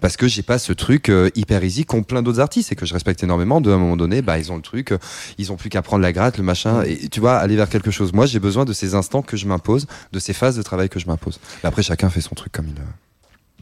[0.00, 2.86] parce que j'ai pas ce truc euh, hyper easy qu'ont plein d'autres artistes et que
[2.86, 3.60] je respecte énormément.
[3.60, 4.98] De à un moment donné, bah ils ont le truc, euh,
[5.38, 7.90] ils ont plus qu'à prendre la gratte, le machin, et tu vois aller vers quelque
[7.90, 8.12] chose.
[8.12, 11.00] Moi, j'ai besoin de ces instants que je m'impose, de ces phases de travail que
[11.00, 11.40] je m'impose.
[11.64, 12.74] Après, chacun fait son truc comme il.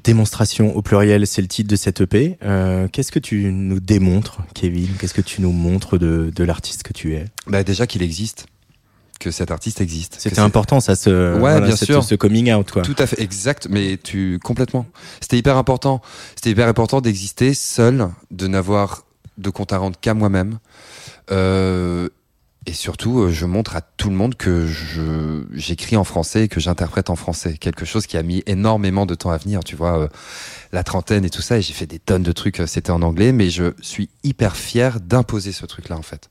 [0.04, 2.36] Démonstration au pluriel, c'est le titre de cette EP.
[2.42, 4.88] Euh, Qu'est-ce que tu nous démontres, Kevin?
[4.98, 7.24] Qu'est-ce que tu nous montres de, de l'artiste que tu es?
[7.46, 8.46] Bah déjà qu'il existe,
[9.18, 10.16] que cet artiste existe.
[10.18, 12.04] C'était important, ça, ce, Ouais, bien sûr.
[12.04, 12.82] ce coming out, quoi.
[12.82, 14.84] Tout à fait, exact, mais tu complètement.
[15.22, 16.02] C'était hyper important.
[16.36, 19.04] C'était hyper important d'exister seul, de n'avoir
[19.38, 20.58] de compte à rendre qu'à moi-même.
[21.30, 22.08] Euh,
[22.66, 26.48] et surtout, euh, je montre à tout le monde que je j'écris en français et
[26.48, 27.56] que j'interprète en français.
[27.58, 29.98] Quelque chose qui a mis énormément de temps à venir, tu vois.
[29.98, 30.08] euh,
[30.72, 33.00] la trentaine et tout ça, et j'ai fait des tonnes de trucs, euh, c'était en
[33.02, 36.28] anglais, mais je suis hyper fier d'imposer ce truc-là, en fait.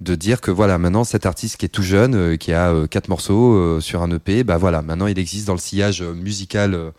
[0.00, 2.86] De dire que voilà, maintenant, cet artiste qui est tout jeune, euh, qui a euh,
[2.86, 6.92] quatre morceaux euh, sur un EP, bah voilà, maintenant il existe dans le sillage musical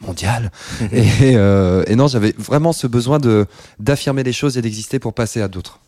[0.00, 0.50] mondial.
[0.92, 3.46] et, euh, et non, j'avais vraiment ce besoin de
[3.78, 5.80] d'affirmer les choses et d'exister pour passer à d'autres.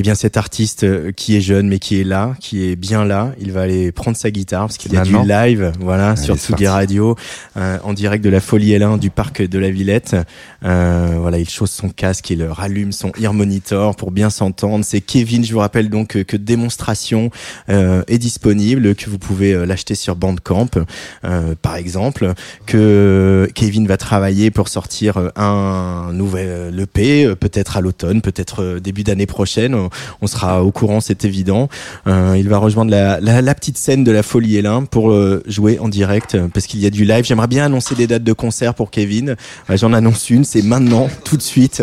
[0.00, 3.04] Eh bien, cet artiste euh, qui est jeune mais qui est là, qui est bien
[3.04, 5.22] là, il va aller prendre sa guitare parce qu'il y a Maintenant.
[5.22, 6.68] du live, voilà, Allez, sur c'est Tsugi parti.
[6.68, 7.16] Radio,
[7.56, 10.14] euh, en direct de la Folie L1 du parc de la Villette.
[10.64, 14.84] Euh, voilà, il chausse son casque, il rallume son ear monitor pour bien s'entendre.
[14.84, 17.30] C'est Kevin, je vous rappelle donc que, que démonstration
[17.68, 20.70] euh, est disponible, que vous pouvez euh, l'acheter sur Bandcamp,
[21.24, 22.34] euh, par exemple,
[22.66, 28.22] que Kevin va travailler pour sortir euh, un nouvel euh, EP, euh, peut-être à l'automne,
[28.22, 29.87] peut-être euh, début d'année prochaine.
[30.20, 31.68] On, sera au courant, c'est évident.
[32.06, 35.88] Euh, il va rejoindre la, petite scène de la Folie L1 pour euh, jouer en
[35.88, 37.24] direct euh, parce qu'il y a du live.
[37.24, 39.36] J'aimerais bien annoncer des dates de concert pour Kevin.
[39.70, 41.82] J'en annonce une, c'est maintenant, tout de suite,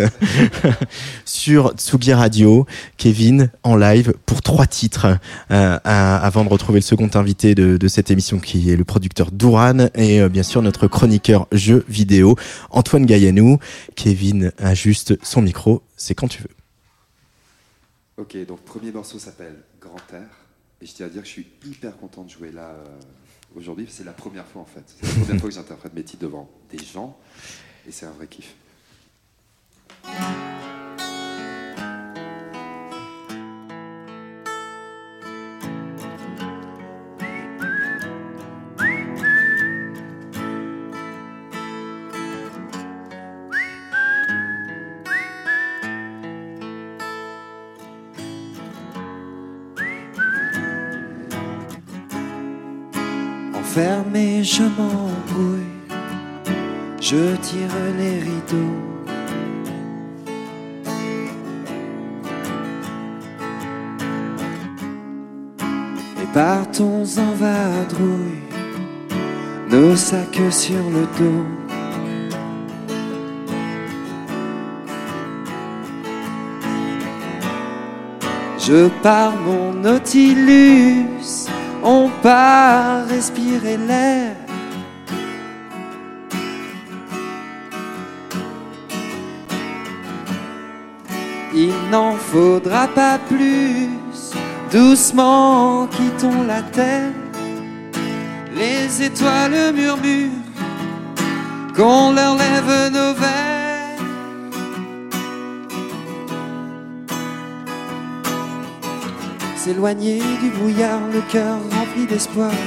[1.26, 2.66] sur Tsugi Radio.
[2.98, 5.18] Kevin en live pour trois titres
[5.50, 10.28] avant de retrouver le second invité de, cette émission qui est le producteur Douran et
[10.30, 12.36] bien sûr notre chroniqueur jeux vidéo
[12.72, 13.60] Antoine Gaillanou.
[13.96, 16.65] Kevin a juste son micro, c'est quand tu veux.
[18.18, 20.30] Ok, donc premier morceau s'appelle Grand Air.
[20.82, 22.86] Et je tiens à dire que je suis hyper content de jouer là euh,
[23.56, 23.88] aujourd'hui.
[23.90, 24.84] C'est la première fois en fait.
[24.88, 27.18] C'est la première fois que j'interprète mes titres devant des gens.
[27.88, 28.56] Et c'est un vrai kiff.
[54.58, 55.74] Je m'embrouille,
[57.02, 58.78] je tire les rideaux.
[66.22, 68.44] Et partons en vadrouille,
[69.70, 71.46] nos sacs sur le dos.
[78.58, 81.50] Je pars mon Nautilus,
[81.84, 84.45] on part respirer l'air.
[91.96, 93.88] N'en faudra pas plus,
[94.70, 97.14] doucement quittons la terre.
[98.62, 100.44] Les étoiles murmurent
[101.76, 104.04] qu'on leur lève nos verres.
[109.56, 112.60] S'éloigner du brouillard, le cœur rempli d'espoir.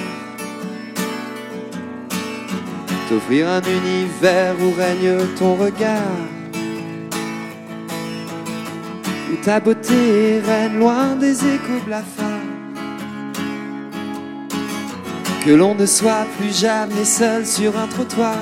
[3.08, 6.37] T'offrir un univers où règne ton regard.
[9.44, 12.24] Ta beauté règne loin des échos blafards.
[15.44, 18.36] Que l'on ne soit plus jamais seul sur un trottoir.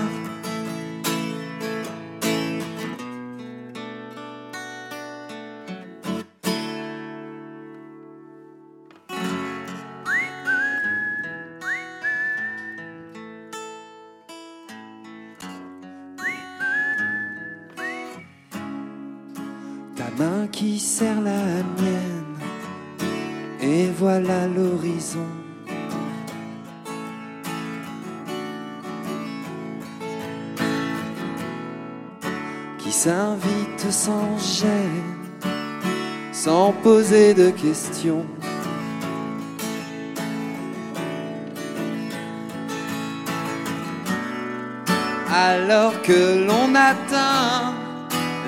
[45.32, 47.74] Alors que l'on atteint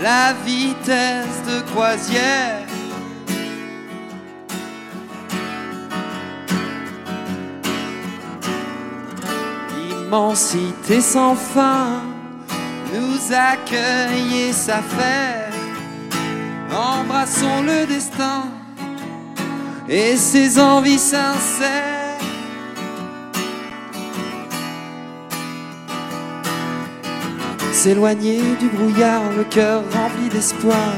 [0.02, 2.66] la vitesse de croisière.
[9.90, 12.02] Immensité sans fin
[12.94, 15.52] nous accueille et s'affaire.
[16.72, 18.57] Embrassons le destin
[19.88, 22.18] et ses envies sincères.
[27.72, 30.94] S'éloigner du brouillard, le cœur rempli d'espoir.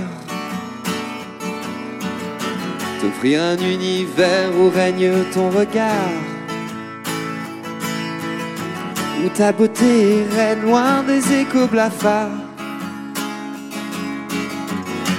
[3.01, 6.17] T'offrir un univers où règne ton regard.
[9.23, 12.31] Où ta beauté règne loin des échos blafards.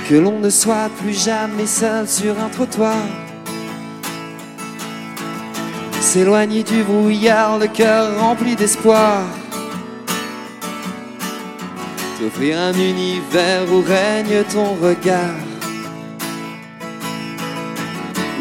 [0.10, 2.98] Que l'on ne soit plus jamais seul sur un trottoir.
[6.12, 9.24] S'éloigner du brouillard, le cœur rempli d'espoir.
[12.20, 15.40] T'offrir un univers où règne ton regard.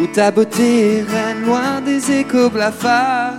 [0.02, 3.34] Où ta beauté règne loin des échos blafards.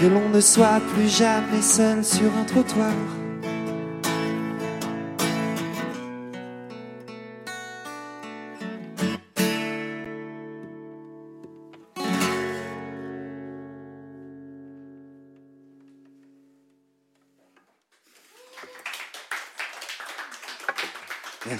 [0.00, 2.90] Que l'on ne soit plus jamais seul sur un trottoir.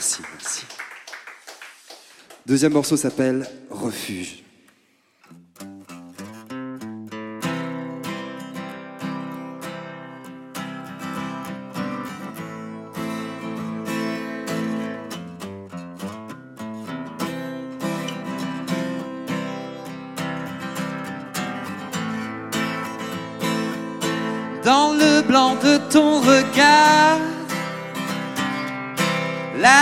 [0.05, 0.67] Merci, merci.
[2.45, 4.45] Deuxième morceau s'appelle Refuge.
[24.65, 26.74] dans le blanc de ton regard.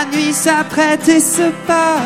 [0.03, 2.01] La nuit s'apprête et se part.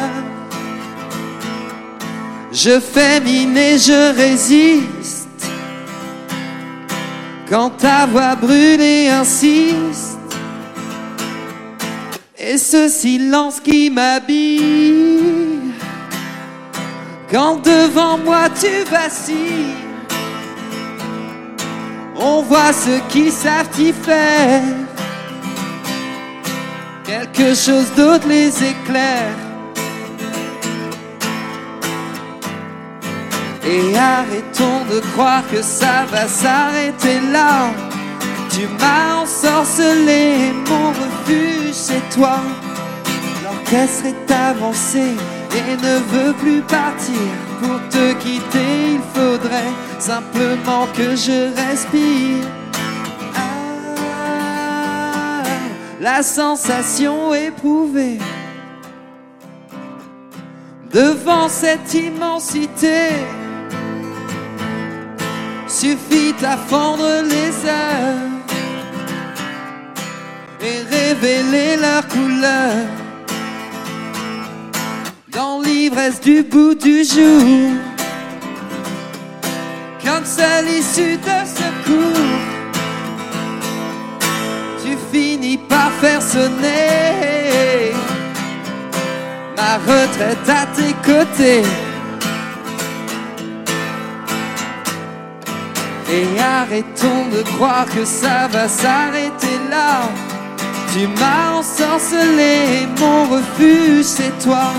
[2.51, 5.27] Je fais mine et je résiste.
[7.49, 10.19] Quand ta voix brûle et insiste.
[12.38, 15.73] Et ce silence qui m'habille.
[17.31, 19.73] Quand devant moi tu vacilles.
[22.15, 24.87] On voit ceux qui savent y faire.
[27.17, 29.36] Quelque chose d'autre les éclaire.
[33.65, 37.71] Et arrêtons de croire que ça va s'arrêter là.
[38.51, 42.38] Tu m'as ensorcelé, mon refuge c'est toi.
[43.43, 45.15] L'orchestre est avancé
[45.56, 47.30] et ne veut plus partir.
[47.62, 52.45] Pour te quitter, il faudrait simplement que je respire.
[56.10, 58.17] La sensation éprouvée
[60.89, 63.10] devant cette immensité
[65.67, 68.32] suffit à fendre les heures
[70.62, 72.88] et révéler leurs couleurs
[75.38, 77.74] dans l'ivresse du bout du jour.
[80.06, 82.57] Comme seule issue de secours,
[85.55, 87.93] par faire sonner
[89.55, 91.63] ma retraite à tes côtés.
[96.10, 100.10] Et arrêtons de croire que ça va s'arrêter là.
[100.93, 104.73] Tu m'as ensorcelé, mon refuge c'est toi.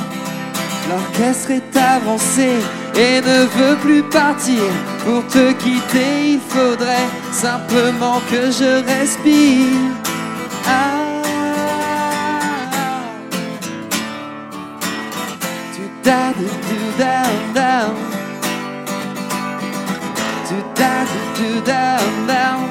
[0.88, 2.48] L'orchestre est avancé
[2.96, 4.62] et ne veut plus partir.
[5.04, 10.17] Pour te quitter, il faudrait simplement que je respire.
[10.66, 11.12] Ah.
[15.74, 17.94] Tu da du du down down.
[20.48, 22.68] Tu da du du down down.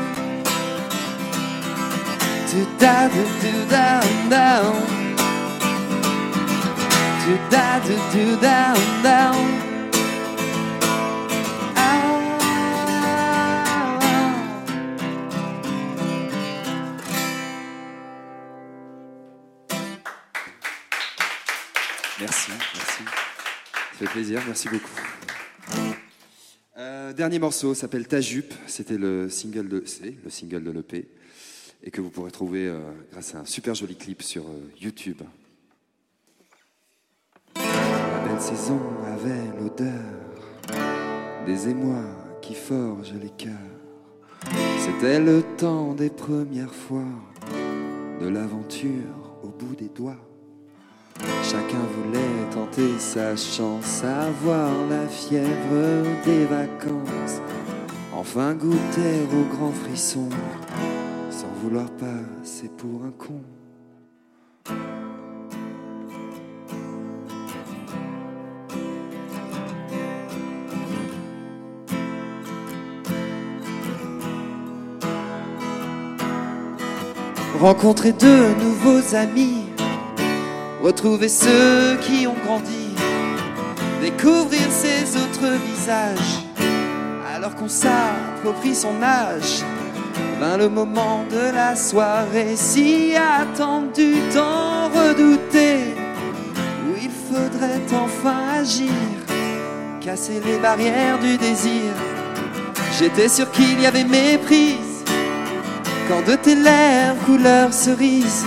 [2.49, 4.75] Tu da du du down down.
[7.23, 9.66] Tu da du du down down.
[22.27, 23.03] Merci, merci.
[23.05, 24.91] Ça fait plaisir, merci beaucoup.
[26.77, 28.53] Euh, dernier morceau s'appelle Ta jupe.
[28.67, 31.07] C'était le single de, c'est le single de l'EP
[31.83, 32.81] et que vous pourrez trouver euh,
[33.13, 35.21] grâce à un super joli clip sur euh, YouTube.
[37.55, 40.03] La belle saison avait l'odeur
[41.45, 42.03] des émois
[42.41, 43.53] qui forgent les cœurs.
[44.79, 47.07] C'était le temps des premières fois,
[48.19, 50.26] de l'aventure au bout des doigts.
[51.43, 57.41] Chacun voulait tenter sa chance, avoir la fièvre des vacances.
[58.13, 60.29] Enfin goûter aux grands frissons,
[61.29, 63.41] sans vouloir passer pour un con.
[77.59, 79.66] Rencontrer de nouveaux amis,
[80.81, 82.95] retrouver ceux qui ont grandi,
[84.01, 86.43] découvrir ces autres visages,
[87.35, 89.63] alors qu'on s'approprie son âge.
[90.39, 95.95] Vint le moment de la soirée, si attendu, tant redouté,
[96.87, 98.91] où il faudrait enfin agir,
[99.99, 101.91] casser les barrières du désir.
[102.99, 105.03] J'étais sûr qu'il y avait méprise.
[106.07, 108.45] Quand de tes lèvres couleur cerise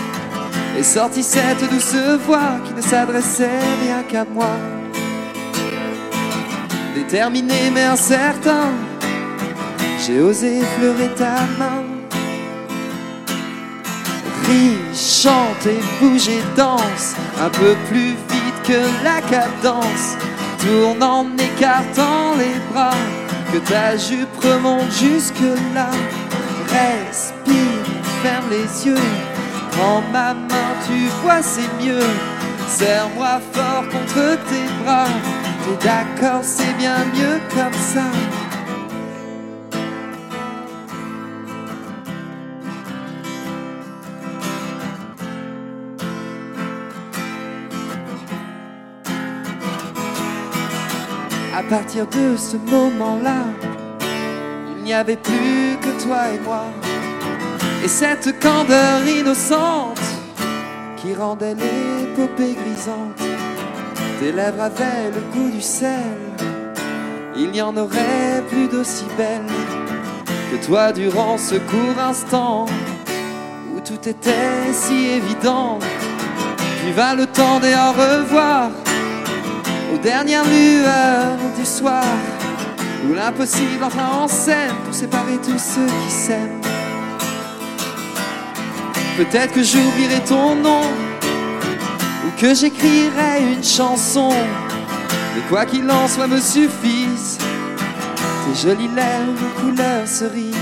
[0.79, 1.95] est sortie cette douce
[2.27, 4.51] voix qui ne s'adressait rien qu'à moi.
[6.95, 8.68] Déterminé mais incertain,
[10.05, 11.85] j'ai osé effleurer ta main.
[14.47, 20.16] Ris, chante et bouge et danse un peu plus vite que la cadence.
[20.59, 22.91] Tourne en écartant les bras,
[23.53, 25.41] que ta jupe remonte jusque
[25.75, 25.89] là.
[26.68, 27.55] Respire,
[28.23, 29.30] ferme les yeux
[29.73, 32.07] Prends ma main, tu vois, c'est mieux.
[32.68, 35.07] Serre-moi fort contre tes bras.
[35.64, 38.05] T'es d'accord, c'est bien mieux comme ça.
[51.57, 53.45] À partir de ce moment-là,
[54.77, 56.64] il n'y avait plus que toi et moi.
[57.83, 60.01] Et cette candeur innocente
[60.97, 63.18] qui rendait l'épopée grisante.
[64.20, 66.18] Tes lèvres avaient le goût du sel.
[67.37, 69.47] Il n'y en aurait plus d'aussi belle
[70.51, 72.66] que toi durant ce court instant
[73.74, 75.78] où tout était si évident.
[76.83, 78.70] Puis vint le temps des au revoir
[79.95, 82.05] aux dernières lueurs du soir
[83.09, 86.60] où l'impossible entra en scène pour séparer tous ceux qui s'aiment.
[89.21, 94.31] Peut-être que j'oublierai ton nom ou que j'écrirai une chanson.
[95.35, 100.55] Mais quoi qu'il en soit, me suffisent tes jolies lèvres couleur cerise.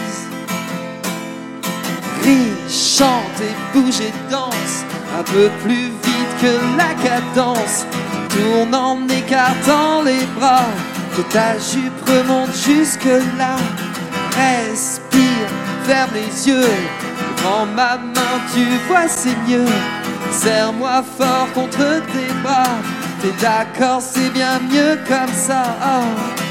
[2.25, 4.85] Ris, chante et bouge et danse
[5.17, 7.87] un peu plus vite que la cadence.
[8.29, 10.67] Tourne en écartant les bras,
[11.17, 13.05] que ta jupe remonte jusque
[13.39, 13.55] là.
[14.37, 15.49] Respire,
[15.85, 16.67] ferme les yeux,
[17.43, 19.67] prends ma main, tu vois c'est mieux.
[20.31, 22.79] Serre-moi fort contre tes bras,
[23.21, 25.63] t'es d'accord, c'est bien mieux comme ça.
[25.83, 26.48] Oh,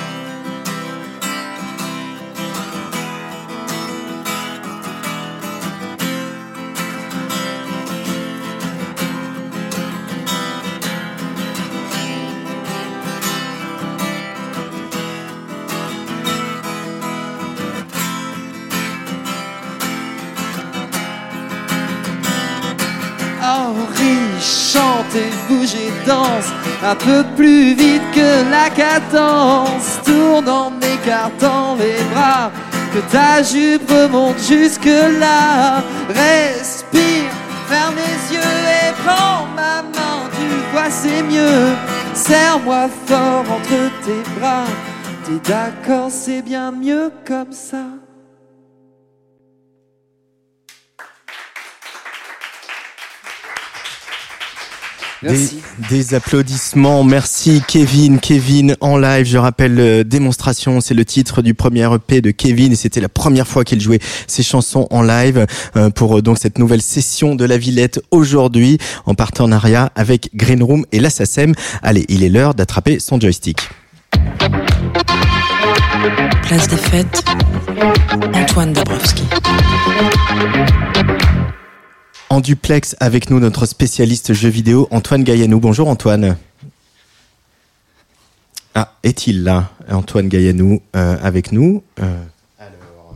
[25.16, 26.52] et bouge et danse
[26.84, 30.00] un peu plus vite que la cadence.
[30.06, 32.52] Tourne en écartant les bras,
[32.94, 34.86] que ta jupe remonte jusque
[35.20, 35.84] là.
[36.10, 37.30] Respire,
[37.68, 38.42] ferme les yeux
[38.82, 40.30] et prends ma main.
[40.32, 41.76] Tu vois, c'est mieux.
[42.14, 44.66] Serre-moi fort entre tes bras.
[45.26, 47.97] T'es d'accord, c'est bien mieux comme ça.
[55.30, 55.60] Merci.
[55.90, 57.04] Des, des applaudissements.
[57.04, 58.20] Merci Kevin.
[58.20, 59.26] Kevin en live.
[59.26, 60.82] Je rappelle euh, démonstration.
[60.82, 64.00] C'est le titre du premier EP de Kevin et c'était la première fois qu'il jouait
[64.28, 68.78] ses chansons en live euh, pour euh, donc cette nouvelle session de la Villette aujourd'hui
[69.06, 71.54] en partenariat avec Green Room et la SACEM.
[71.82, 73.70] Allez, il est l'heure d'attraper son joystick.
[76.44, 77.24] Place des fêtes,
[78.34, 79.24] Antoine Dabrowski.
[82.30, 85.60] En duplex avec nous notre spécialiste jeux vidéo Antoine Gaillanou.
[85.60, 86.36] Bonjour Antoine.
[88.76, 91.84] Ah, est-il là Antoine Gaillanou euh, avec nous.
[92.02, 92.22] Euh,
[92.60, 93.16] alors.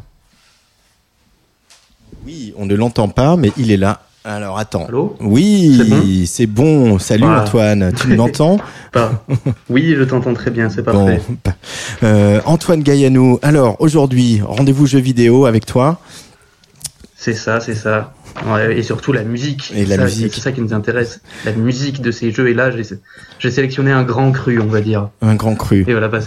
[2.25, 4.01] Oui, on ne l'entend pas, mais il est là.
[4.23, 4.85] Alors attends.
[4.85, 5.17] Allô?
[5.19, 6.97] Oui, c'est bon?
[6.99, 7.41] Salut Voilà.
[7.43, 7.91] Antoine.
[7.93, 8.57] Tu m'entends?
[8.93, 9.25] Pas.
[9.69, 11.19] Oui, je t'entends très bien, c'est parfait.
[11.43, 11.55] pa-
[12.03, 13.39] euh, Antoine Gaillanou.
[13.41, 15.99] Alors aujourd'hui, rendez-vous jeux vidéo avec toi.
[17.23, 18.15] C'est ça, c'est ça.
[18.47, 19.71] Ouais, et surtout la musique.
[19.75, 20.33] Et la Ça, musique.
[20.33, 21.21] C'est ça qui nous intéresse.
[21.45, 22.49] La musique de ces jeux.
[22.49, 25.09] Et là, j'ai sélectionné un grand cru, on va dire.
[25.21, 25.85] Un grand cru.
[25.87, 26.17] Et voilà, bah,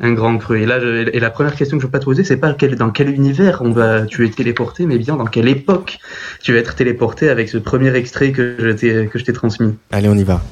[0.00, 0.60] un grand cru.
[0.60, 2.54] Et là, je- et la première question que je veux pas te poser, c'est pas
[2.54, 6.00] quel, dans quel univers on va, tu es téléporté, mais bien dans quelle époque
[6.42, 9.76] tu vas être téléporté avec ce premier extrait que je t'ai, que je t'ai transmis.
[9.92, 10.42] Allez, on y va.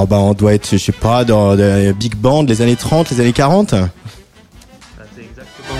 [0.00, 3.10] Oh bah on doit être, je sais pas, dans des big band, les années 30,
[3.10, 3.88] les années 40 Ah,
[5.12, 5.74] C'est exactement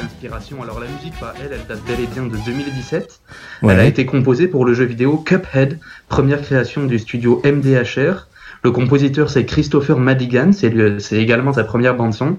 [0.00, 0.62] l'inspiration.
[0.62, 3.20] Alors la musique, bah, elle, elle date bel et bien de 2017.
[3.62, 8.28] Elle a été composée pour le jeu vidéo Cuphead, première création du studio MDHR.
[8.62, 12.38] Le compositeur c'est Christopher Madigan, c'est également sa première bande son.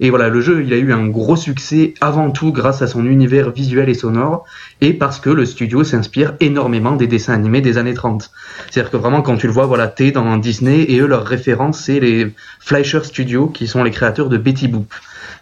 [0.00, 3.04] Et voilà, le jeu il a eu un gros succès avant tout grâce à son
[3.06, 4.44] univers visuel et sonore
[4.80, 8.30] et parce que le studio s'inspire énormément des dessins animés des années 30.
[8.70, 11.80] C'est-à-dire que vraiment quand tu le vois, voilà, t'es dans Disney et eux leur référence
[11.80, 14.92] c'est les Fleischer Studios qui sont les créateurs de Betty Boop.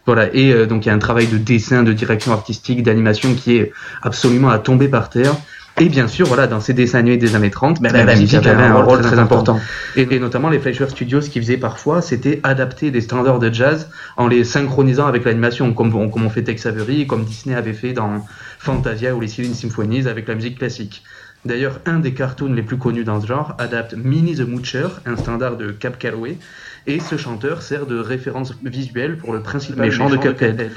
[0.04, 3.34] Voilà, et euh, donc il y a un travail de dessin, de direction artistique, d'animation
[3.34, 3.72] qui est
[4.02, 5.36] absolument à tomber par terre.
[5.80, 8.62] Et bien sûr, voilà, dans ces dessins animés des années 30, ben, la, musique avait
[8.62, 9.60] un rôle très important.
[9.96, 13.52] Et, et notamment les Fleischer Studios, ce qu'ils faisaient parfois, c'était adapter des standards de
[13.52, 17.54] jazz en les synchronisant avec l'animation, comme, on- comme on fait Tex Avery, comme Disney
[17.56, 18.24] avait fait dans
[18.58, 21.02] Fantasia ou les Silent Symphonies avec la musique classique.
[21.44, 25.16] D'ailleurs, un des cartoons les plus connus dans ce genre adapte Minnie the Moocher, un
[25.16, 26.36] standard de Cap Calloway,
[26.86, 30.70] et ce chanteur sert de référence visuelle pour le principal méchant, de Cuphead.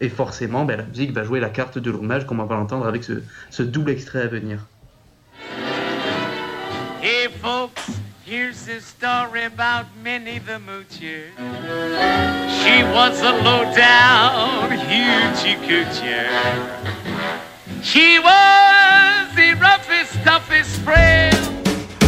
[0.00, 2.86] Et forcément, ben, la musique va jouer la carte de l'hommage, comme on va l'entendre
[2.86, 4.58] avec ce, ce double extrait à venir.
[7.02, 7.90] Hey folks,
[8.26, 11.30] here's this story about Minnie the Moocher.
[12.62, 16.26] She was a low down hoochie coocher.
[17.82, 21.36] She was the roughest, toughest friend.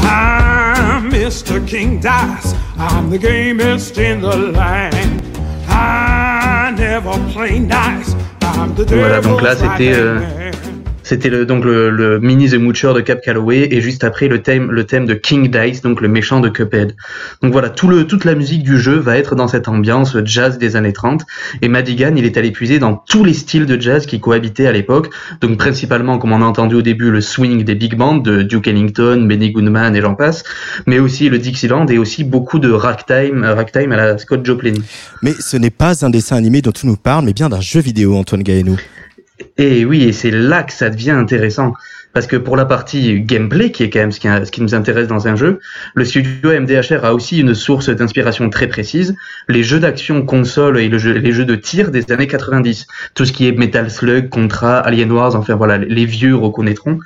[0.03, 1.67] I'm Mr.
[1.67, 2.55] King Dice.
[2.77, 5.23] I'm the gamest in the land.
[5.69, 6.38] I'm
[8.97, 10.21] Voilà, donc là, c'était, euh.
[11.09, 14.43] C'était le, donc le, le Mini The Moocher de Cap Calloway et juste après le
[14.43, 16.97] thème, le thème de King Dice, donc le méchant de Cuphead.
[17.41, 20.59] Donc voilà, tout le, toute la musique du jeu va être dans cette ambiance jazz
[20.59, 21.25] des années 30
[21.63, 24.73] et Madigan, il est allé puiser dans tous les styles de jazz qui cohabitaient à
[24.73, 25.09] l'époque.
[25.41, 28.69] Donc principalement, comme on a entendu au début, le swing des big bands de Duke
[28.69, 30.45] Ellington, Benny Goodman et j'en passe,
[30.87, 34.75] mais aussi le Dixieland et aussi beaucoup de ragtime, ragtime à la Scott Joplin.
[35.23, 37.81] Mais ce n'est pas un dessin animé dont tu nous parles, mais bien d'un jeu
[37.81, 38.77] vidéo, Antoine Gaënou.
[39.57, 41.75] Et oui, et c'est là que ça devient intéressant.
[42.15, 45.29] Parce que pour la partie gameplay, qui est quand même ce qui, nous intéresse dans
[45.29, 45.61] un jeu,
[45.95, 49.15] le studio MDHR a aussi une source d'inspiration très précise,
[49.49, 52.87] les jeux d'action console et les jeux de tir des années 90.
[53.15, 56.99] Tout ce qui est Metal Slug, Contra, Alien Wars, enfin voilà, les vieux reconnaîtront.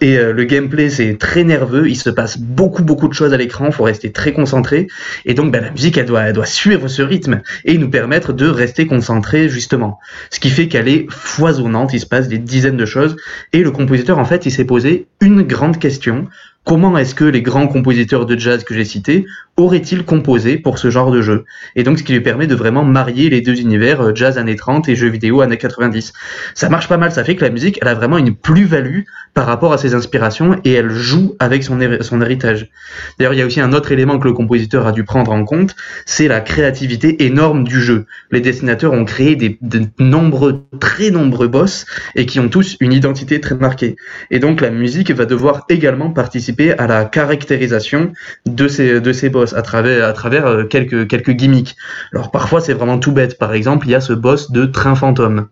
[0.00, 3.36] Et euh, le gameplay, c'est très nerveux, il se passe beaucoup beaucoup de choses à
[3.36, 4.88] l'écran, faut rester très concentré.
[5.24, 8.32] Et donc ben, la musique, elle doit, elle doit suivre ce rythme et nous permettre
[8.32, 9.98] de rester concentré justement.
[10.30, 13.16] Ce qui fait qu'elle est foisonnante, il se passe des dizaines de choses.
[13.52, 16.28] Et le compositeur, en fait, il s'est posé une grande question.
[16.64, 19.26] Comment est-ce que les grands compositeurs de jazz que j'ai cités
[19.56, 21.44] auraient-ils composé pour ce genre de jeu
[21.76, 24.56] Et donc, ce qui lui permet de vraiment marier les deux univers, euh, jazz années
[24.56, 26.12] 30 et jeux vidéo années 90.
[26.54, 29.00] Ça marche pas mal, ça fait que la musique, elle a vraiment une plus-value
[29.34, 32.70] par rapport à ses inspirations et elle joue avec son, héri- son héritage.
[33.18, 35.44] D'ailleurs, il y a aussi un autre élément que le compositeur a dû prendre en
[35.44, 35.76] compte,
[36.06, 38.06] c'est la créativité énorme du jeu.
[38.30, 41.84] Les dessinateurs ont créé des, de nombreux, très nombreux boss
[42.16, 43.96] et qui ont tous une identité très marquée.
[44.30, 48.12] Et donc la musique va devoir également participer à la caractérisation
[48.46, 51.76] de ces boss à travers, euh, quelques, quelques gimmicks.
[52.12, 53.38] Alors parfois c'est vraiment tout bête.
[53.38, 55.48] Par exemple, il y a ce boss de train fantôme.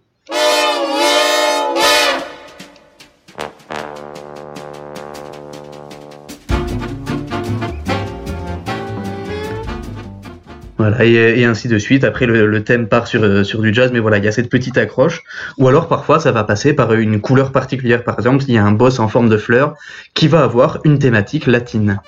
[10.80, 12.04] Voilà, et, ainsi de suite.
[12.04, 14.32] Après, le, le thème part sur, euh, sur du jazz, mais voilà, il y a
[14.32, 15.22] cette petite accroche.
[15.58, 18.02] Ou alors, parfois, ça va passer par une couleur particulière.
[18.02, 19.74] Par exemple, il y a un boss en forme de fleur
[20.14, 22.00] qui va avoir une thématique latine.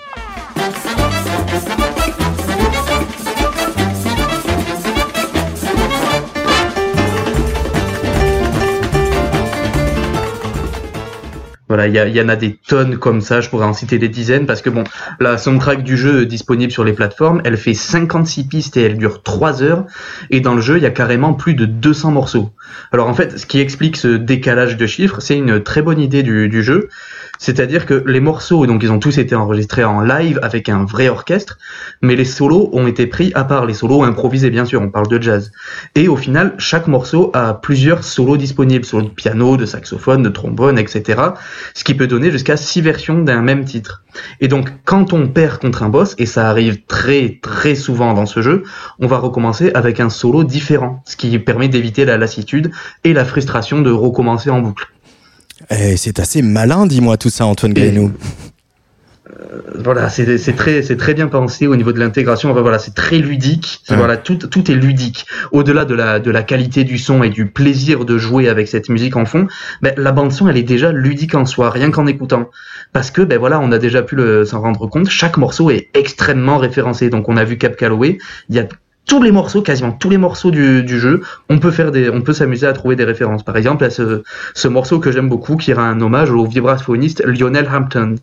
[11.73, 14.45] Voilà, il y, en a des tonnes comme ça, je pourrais en citer des dizaines,
[14.45, 14.85] parce que bon,
[15.21, 19.23] la soundtrack du jeu disponible sur les plateformes, elle fait 56 pistes et elle dure
[19.23, 19.87] 3 heures,
[20.29, 22.51] et dans le jeu, il y a carrément plus de 200 morceaux.
[22.93, 26.23] Alors en fait, ce qui explique ce décalage de chiffres, c'est une très bonne idée
[26.23, 26.91] du jeu,
[27.43, 31.09] c'est-à-dire que les morceaux, donc ils ont tous été enregistrés en live avec un vrai
[31.09, 31.59] orchestre,
[32.01, 35.09] mais les solos ont été pris à part, les solos improvisés bien sûr, on parle
[35.09, 35.51] de jazz.
[35.97, 40.29] Et au final, chaque morceau a plusieurs solos disponibles, solos de piano, de saxophone, de
[40.29, 41.21] trombone, etc.
[41.75, 44.05] Ce qui peut donner jusqu'à six versions d'un même titre.
[44.41, 48.27] Et donc, quand on perd contre un boss, et ça arrive très très souvent dans
[48.27, 48.63] ce jeu,
[49.01, 52.71] on va recommencer avec un solo différent, ce qui permet d'éviter la lassitude
[53.03, 54.87] et la frustration de recommencer en boucle.
[55.71, 58.13] Eh, c'est assez malin, dis-moi tout ça, Antoine Gaënou.
[59.75, 62.51] voilà, c'est très c'est très bien pensé au niveau de l'intégration.
[62.51, 63.83] Enfin, voilà, c'est très ludique.
[63.89, 63.97] Ouais.
[63.97, 65.27] Voilà, tout tout est ludique.
[65.53, 68.89] Au-delà de la de la qualité du son et du plaisir de jouer avec cette
[68.89, 69.47] musique en fond,
[69.81, 72.51] ben, la bande son elle est déjà ludique en soi, rien qu'en écoutant.
[72.93, 75.09] Parce que ben voilà, on a déjà pu s'en rendre compte.
[75.09, 77.09] Chaque morceau est extrêmement référencé.
[77.09, 78.67] Donc on a vu Cap Calloway, il y a
[79.07, 82.33] tous les morceaux, quasiment tous les morceaux du, jeu, on peut faire des, on peut
[82.33, 83.43] s'amuser à trouver des références.
[83.43, 84.23] Par exemple, à ce,
[84.55, 88.17] ce morceau que j'aime beaucoup, qui rend un hommage au vibraphoniste Lionel Hampton.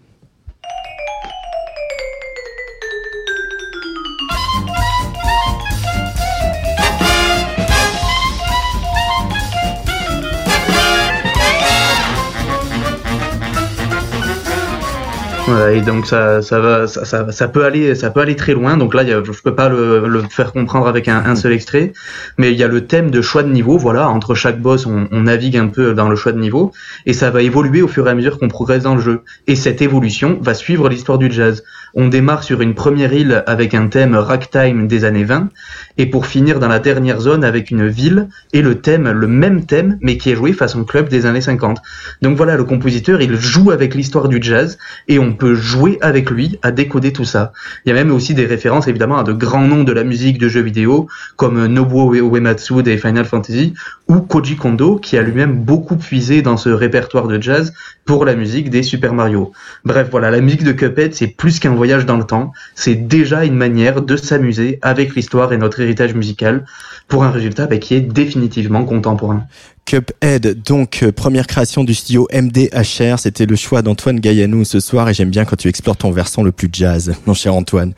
[15.60, 18.78] Voilà, et donc ça, va, ça, peut aller, ça peut aller très loin.
[18.78, 21.92] Donc là, je peux pas le, le faire comprendre avec un, seul extrait,
[22.38, 23.78] mais il y a le thème de choix de niveau.
[23.78, 26.72] Voilà, entre chaque boss, on navigue un peu dans le choix de niveau,
[27.06, 29.24] et ça va évoluer au fur et à mesure qu'on progresse dans le jeu.
[29.48, 31.62] Et cette évolution va suivre l'histoire du jazz.
[31.96, 35.50] On démarre sur une première île avec un thème ragtime des années 20
[35.98, 39.66] et pour finir dans la dernière zone avec une ville et le thème, le même
[39.66, 41.80] thème mais qui est joué façon club des années 50.
[42.22, 44.78] Donc voilà, le compositeur, il joue avec l'histoire du jazz
[45.08, 47.54] et on peut jouer avec lui à décoder tout ça.
[47.86, 50.38] Il y a même aussi des références évidemment à de grands noms de la musique
[50.38, 53.74] de jeux vidéo comme Nobuo Uematsu des Final Fantasy
[54.08, 57.74] ou Koji Kondo qui a lui-même beaucoup puisé dans ce répertoire de jazz
[58.10, 59.52] pour la musique des Super Mario.
[59.86, 63.46] Bref, voilà, la musique de Cuphead, c'est plus qu'un voyage dans le temps, c'est déjà
[63.46, 66.66] une manière de s'amuser avec l'histoire et notre héritage musical
[67.08, 69.46] pour un résultat bah, qui est définitivement contemporain.
[69.86, 75.08] Cuphead, donc euh, première création du studio MDHR, c'était le choix d'Antoine Gaillanou ce soir
[75.08, 77.94] et j'aime bien quand tu explores ton versant le plus jazz, mon cher Antoine.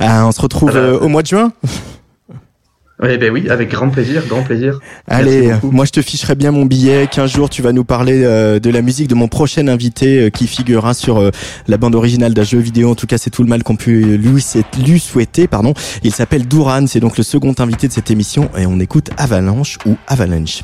[0.00, 1.52] Ah, on se retrouve euh, au mois de juin?
[3.08, 4.78] Eh ben oui, avec grand plaisir, grand plaisir.
[5.08, 7.08] Allez, moi je te ficherai bien mon billet.
[7.10, 10.30] 15 jours, tu vas nous parler euh, de la musique de mon prochain invité euh,
[10.30, 11.30] qui figurera sur euh,
[11.66, 12.90] la bande originale d'un jeu vidéo.
[12.90, 14.44] En tout cas, c'est tout le mal qu'on peut lui,
[14.84, 15.48] lui souhaiter.
[15.48, 15.74] Pardon.
[16.04, 16.86] Il s'appelle Duran.
[16.86, 20.62] C'est donc le second invité de cette émission et on écoute Avalanche ou Avalanche.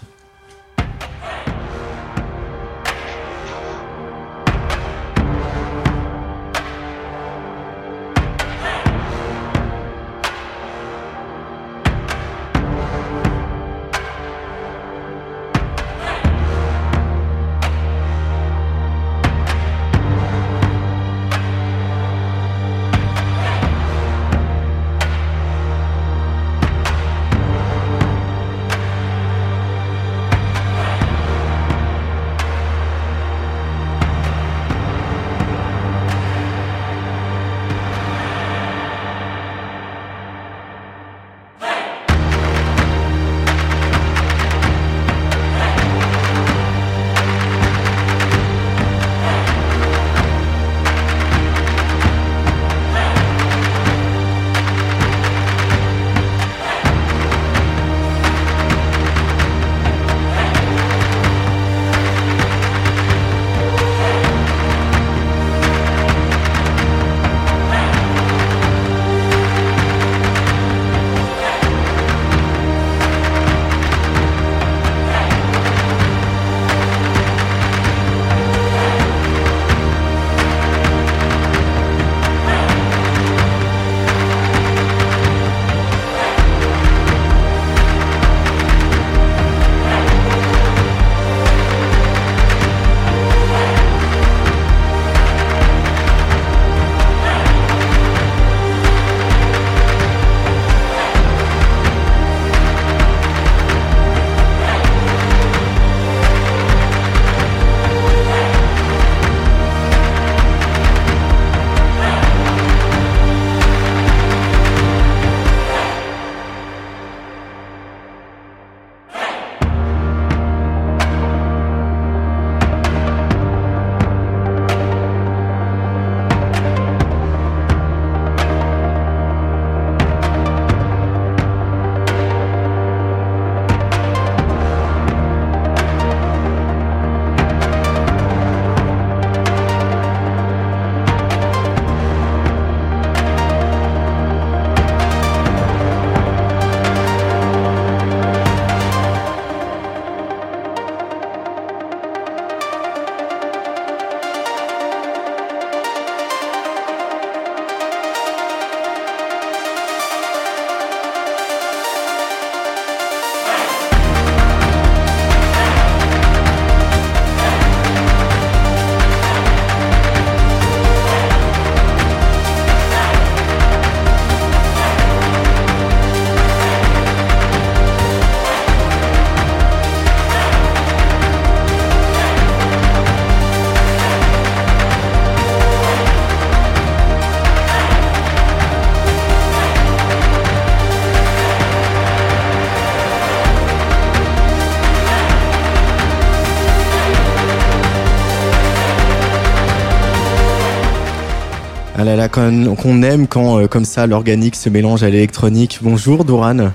[202.28, 205.80] Qu'on aime quand, euh, comme ça, l'organique se mélange à l'électronique.
[205.82, 206.70] Bonjour, Doran.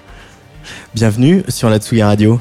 [0.93, 2.39] Bienvenue sur la Tsugi Radio.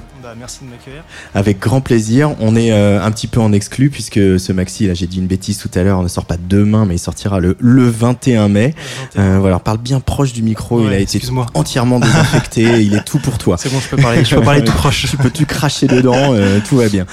[0.52, 1.04] Merci de m'accueillir.
[1.34, 2.34] Avec grand plaisir.
[2.40, 5.26] On est euh, un petit peu en exclu puisque ce maxi, là, j'ai dit une
[5.26, 8.74] bêtise tout à l'heure, ne sort pas demain, mais il sortira le, le 21 mai.
[9.18, 10.80] Euh, voilà, parle bien proche du micro.
[10.80, 11.20] il Ouais, a été
[11.54, 12.62] entièrement désinfecté.
[12.82, 13.56] il est tout pour toi.
[13.58, 15.06] C'est bon, je peux parler, je peux parler tout proche.
[15.08, 17.06] tu peux tu cracher dedans, euh, tout va bien.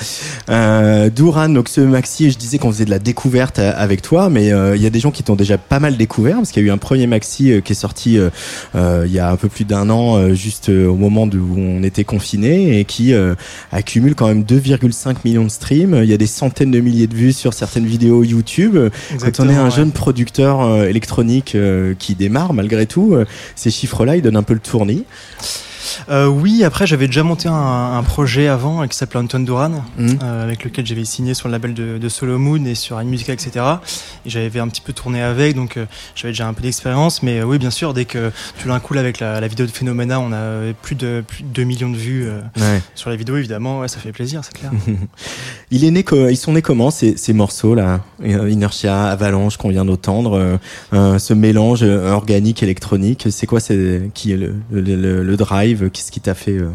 [1.10, 4.82] Douran, donc ce maxi, je disais qu'on faisait de la découverte avec toi, mais il
[4.82, 6.72] y a des gens qui t'ont déjà pas mal découvert parce qu'il y a eu
[6.72, 8.18] un premier maxi qui est sorti
[8.76, 12.80] il y a un peu plus d'un an, juste au moment où on était confiné
[12.80, 13.29] et qui euh,
[13.72, 16.00] accumule quand même 2,5 millions de streams.
[16.04, 18.78] Il y a des centaines de milliers de vues sur certaines vidéos YouTube.
[19.20, 19.72] Quand on est un ouais.
[19.72, 23.26] jeune producteur euh, électronique euh, qui démarre malgré tout, euh,
[23.56, 25.06] ces chiffres-là, ils donnent un peu le tournis.
[26.10, 27.54] Euh, oui, après j'avais déjà monté un,
[27.98, 30.20] un projet avant euh, qui s'appelait Antoine Duran, Mhm.
[30.24, 33.34] euh, avec lequel j'avais signé sur le label de, de Solo Moon et sur Musica,
[33.34, 33.66] etc.
[34.26, 35.86] Et j'avais un petit peu tourné avec, donc euh,
[36.16, 37.24] j'avais déjà un peu d'expérience.
[37.24, 39.72] Mais oui, bien sûr, dès que tu l'as un coup avec la, la vidéo de
[39.72, 42.28] Phenomena, on a plus de, plus de 2 millions de vues
[42.58, 42.82] Ouais.
[42.96, 44.72] sur la vidéo, évidemment, ouais, ça fait plaisir, c'est clair.
[45.72, 49.70] Il est né, co- ils sont nés comment ces, ces morceaux là, Inertia, Avalanche qu'on
[49.70, 50.60] vient d'entendre,
[50.92, 53.28] ce mélange organique électronique.
[53.30, 53.60] C'est quoi,
[54.14, 55.79] qui est le, le, le- le drive?
[55.88, 56.70] Qu'est-ce qui t'a fait euh,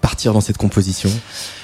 [0.00, 1.10] partir dans cette composition?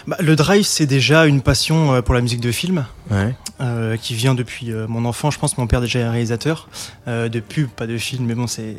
[0.08, 2.86] Bah, le drive, c'est déjà une passion euh, pour la musique de film.
[3.10, 3.34] Ouais.
[3.62, 5.30] euh, qui vient depuis euh, mon enfant.
[5.30, 6.68] Je pense que mon père déjà est réalisateur
[7.08, 8.74] euh, de pub, pas de film, mais bon, c'est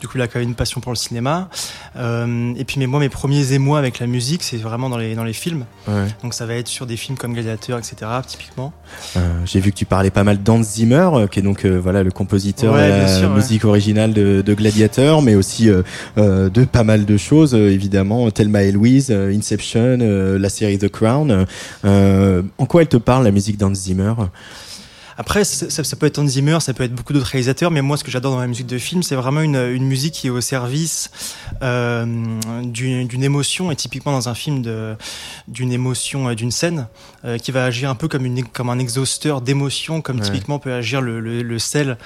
[0.00, 1.48] du coup il a quand même une passion pour le cinéma.
[1.96, 5.24] Et puis mais moi, mes premiers émois avec la musique, c'est vraiment dans les dans
[5.24, 5.64] les films.
[5.88, 6.06] Ouais.
[6.22, 7.96] Donc ça va être sur des films comme Gladiateur, etc.
[8.24, 8.72] Typiquement.
[9.46, 12.74] J'ai vu que tu parlais pas mal d'Hans Zimmer, qui est donc voilà le compositeur
[12.74, 13.34] Ouais, de la ouais.
[13.34, 15.68] musique originale de, de Gladiator, mais aussi
[16.16, 18.30] de pas mal de choses évidemment.
[18.30, 19.98] Thelma et Louise, Inception,
[20.38, 21.46] la série The Crown.
[21.84, 24.14] Euh, en quoi elle te parle la musique d'Hans Zimmer?
[25.18, 27.82] Après, ça, ça- ça peut être Hans Zimmer, ça peut être beaucoup d'autres réalisateurs, mais
[27.82, 30.28] moi, ce que j'adore dans la musique de film, c'est vraiment une, une musique qui
[30.28, 31.10] est au service
[31.62, 32.06] euh,
[32.62, 34.62] d'une émotion, et typiquement dans un film
[35.48, 36.86] d'une émotion, euh, d'une scène,
[37.26, 40.22] euh, qui va agir un peu comme, une, comme un exhausteur d'émotions, comme Ouais.
[40.24, 41.98] typiquement peut agir le, le, le sel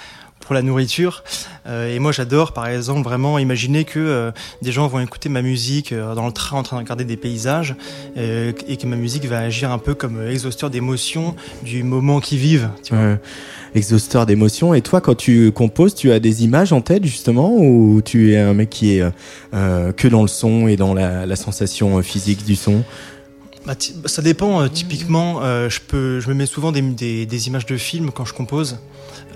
[0.47, 1.25] pour la nourriture.
[1.67, 4.31] Euh, et moi, j'adore, par exemple, vraiment imaginer que euh,
[4.63, 7.17] des gens vont écouter ma musique euh, dans le train en train de regarder des
[7.17, 7.75] paysages
[8.17, 12.71] et que ma musique va agir un peu comme exhausteur d'émotions du moment qu'ils vivent.
[12.83, 13.05] tu vois.
[13.05, 13.21] Ouais.
[13.75, 14.73] Exhausteur d'émotions.
[14.73, 18.39] Et toi, quand tu composes, tu as des images en tête justement, ou tu es
[18.39, 19.05] un mec qui est
[19.53, 22.85] euh, que dans le son et dans la, la sensation physique du son?
[23.67, 24.63] Bah, bah, ça dépend.
[24.63, 28.13] euh, typiquement, euh, je peux, je me mets souvent des, des, des images de films
[28.13, 28.79] quand je compose.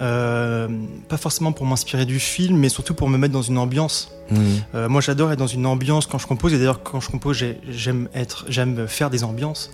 [0.00, 0.68] Euh,
[1.08, 4.10] pas forcément pour m'inspirer du film, mais surtout pour me mettre dans une ambiance.
[4.30, 4.38] Mhm.
[4.74, 6.52] Euh, moi, j'adore être dans une ambiance quand je compose.
[6.54, 9.70] Et d'ailleurs, quand je compose, j'ai- j'aime être, j'aime faire des ambiances.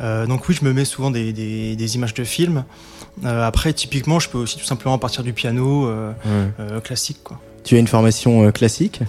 [0.00, 2.64] Euh, donc oui, je me mets souvent des, des, des images de films.
[3.24, 6.80] Après, typiquement, je peux aussi tout simplement partir du piano Ouais.
[6.84, 7.40] classique, quoi.
[7.68, 9.00] Tu as une formation euh, classique?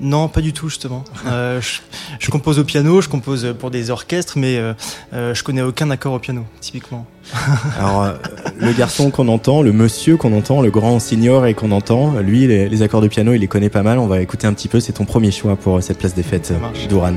[0.00, 1.04] Non, pas du tout justement.
[1.28, 1.78] Euh, je,
[2.18, 4.74] je compose au piano, je compose pour des orchestres, mais euh,
[5.12, 7.06] je connais aucun accord au piano, typiquement.
[7.78, 8.14] Alors, euh,
[8.58, 12.48] le garçon qu'on entend, le monsieur qu'on entend, le grand senior et qu'on entend, lui,
[12.48, 14.00] les, les accords de piano, il les connaît pas mal.
[14.00, 14.80] On va écouter un petit peu.
[14.80, 16.52] C'est ton premier choix pour cette place des fêtes,
[16.88, 17.14] Douran.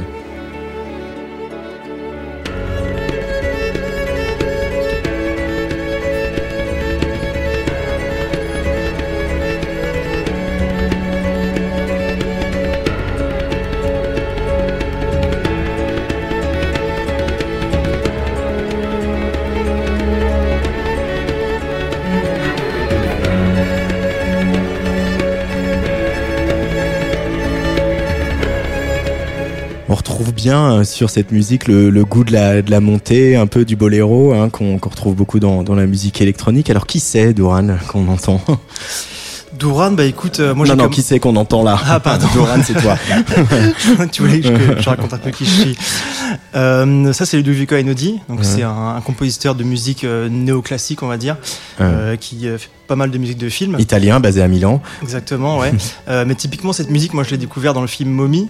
[30.52, 33.64] Bien euh, sur cette musique le, le goût de la, de la montée, un peu
[33.64, 36.70] du boléro, hein, qu'on retrouve beaucoup dans, dans la musique électronique.
[36.70, 38.42] Alors qui c'est, Douran, qu'on entend
[39.58, 42.00] Douran, bah écoute, euh, moi Non, j'ai non, comme- qui c'est qu'on entend là Ah
[42.02, 42.28] pardon.
[42.34, 42.98] Douran, c'est toi.
[44.12, 45.78] tu voulais que je, raconte un peu qui je suis.
[46.56, 48.46] Euh, ça c'est Ludovico Einaudi, donc Ouais.
[48.46, 51.38] c'est un, un compositeur de musique euh, néoclassique, on va dire,
[52.20, 53.78] qui fait pas mal de musique de film.
[53.80, 54.82] Italien, basé à Milan.
[55.02, 55.72] Exactement, ouais.
[56.26, 58.50] Mais typiquement, cette musique, moi, je l'ai découvert dans le film Mommy.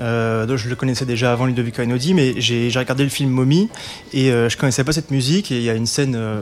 [0.00, 3.68] Euh, donc je le connaissais déjà avant Ludovico Einaudi, mais j'ai regardé le film Mommy
[4.12, 5.52] et euh, je connaissais pas cette musique.
[5.52, 6.40] Et il y a une scène euh,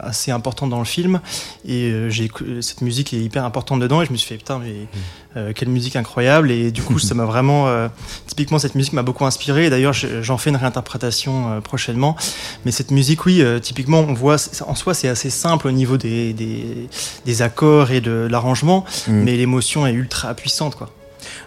[0.00, 1.20] assez importante dans le film
[1.66, 4.72] et euh, cette musique est hyper importante dedans et je me suis fait putain mais
[5.36, 7.68] euh, quelle musique incroyable et du coup ça m'a vraiment
[8.26, 9.70] typiquement cette musique m'a beaucoup inspiré.
[9.70, 12.16] D'ailleurs je- j'en fais une réinterprétation prochainement.
[12.64, 14.36] Mais cette musique oui typiquement on voit
[14.66, 16.88] en soi c'est assez simple au niveau des, des,
[17.24, 19.12] des accords et de l'arrangement, Mm.
[19.24, 20.90] mais l'émotion est ultra puissante quoi.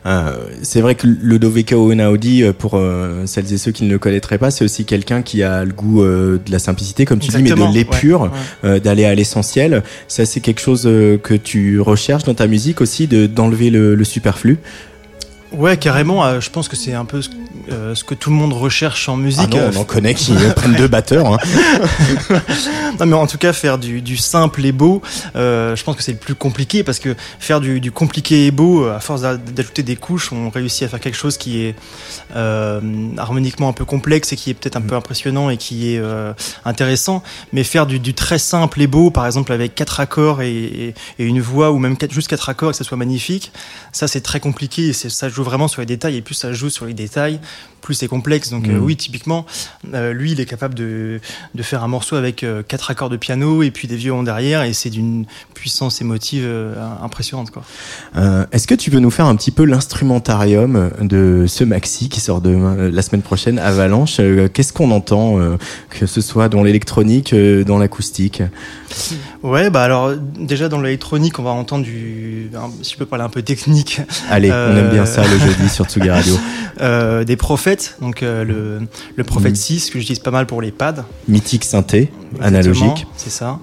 [0.06, 4.00] Euh, c'est vrai que Ludovico Einaudi, euh, pour euh, celles et ceux qui ne le
[4.00, 7.30] connaîtraient pas, c'est aussi quelqu'un qui a le goût euh, de la simplicité, comme tu
[7.30, 8.30] dis, mais de l'épure, ouais.
[8.64, 9.84] euh, d'aller à l'essentiel.
[10.08, 14.04] Ça, c'est quelque chose que tu recherches dans ta musique aussi, de d'enlever le, le
[14.04, 14.58] superflu.
[15.56, 16.24] Ouais, carrément.
[16.26, 17.30] euh, je pense que c'est un peu ce,
[17.72, 19.50] euh, ce que tout le monde recherche en musique.
[19.54, 21.34] Ah non, on en connaît qui euh, prennent deux batteurs.
[21.34, 21.38] hein.
[23.00, 25.02] non, mais en tout cas, faire du, du simple et beau,
[25.36, 28.52] euh, je pense que c'est le plus compliqué parce que faire du, du compliqué et
[28.52, 31.76] beau, à force d'a- d'ajouter des couches, on réussit à faire quelque chose qui est
[32.36, 32.82] euh,
[33.18, 36.02] harmoniquement un peu complexe et qui est peut-être un peu impressionnant et qui est
[36.66, 37.24] intéressant.
[37.54, 40.94] Mais faire du, du très simple et beau, par exemple avec quatre accords et, et-
[41.20, 43.52] et une voix ou même quatre, juste quatre accords et que ça soit magnifique,
[43.92, 46.70] ça c'est très compliqué et ça joue vraiment sur les détails et plus ça joue
[46.70, 47.40] sur les détails,
[47.82, 48.50] plus c'est complexe.
[48.50, 48.84] Donc euh, Mhm.
[48.84, 49.46] oui, typiquement,
[49.94, 51.22] euh, lui il est capable de,
[51.54, 54.64] de faire un morceau avec euh, quatre accords de piano et puis des violons derrière
[54.64, 56.48] et c'est d'une puissance émotive
[57.02, 57.64] impressionnante quoi.
[58.52, 62.42] Est-ce que tu peux nous faire un petit peu l'instrumentarium de ce maxi qui sort
[62.42, 64.20] demain, la semaine prochaine, Avalanche
[64.54, 65.40] Qu'est-ce qu'on entend,
[65.90, 68.42] que ce soit dans l'électronique, dans l'acoustique?
[69.44, 72.50] Ouais, bah alors déjà dans l'électronique, on va entendre du,
[72.82, 74.02] si je peux parler un peu technique.
[74.30, 76.38] Allez, on aime bien ça le jeudi sur Tsugi Radio.
[76.82, 78.82] euh, des prophètes, donc euh, le,
[79.16, 79.56] le prophète Mhm.
[79.56, 81.06] 6 que j'utilise pas mal pour les pads.
[81.28, 83.08] Mythique synthé, Exactement, analogique.
[83.18, 83.60] C'est ça.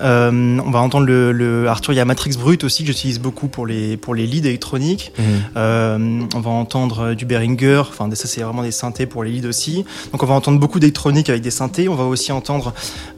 [0.00, 3.96] Euh, on va entendre le, le Arthur Matrix Brut aussi que j'utilise beaucoup pour les
[3.96, 5.12] pour les leads électroniques.
[5.18, 5.24] Mhm.
[5.56, 9.48] Euh, on va entendre du Behringer, enfin ça c'est vraiment des synthés pour les leads
[9.48, 9.84] aussi.
[10.12, 11.88] Donc on va entendre beaucoup d'électronique avec des synthés.
[11.88, 12.72] On va aussi entendre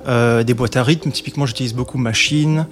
[0.09, 1.11] euh, des boîtes à rythme.
[1.11, 2.67] Typiquement j'utilise beaucoup Machine,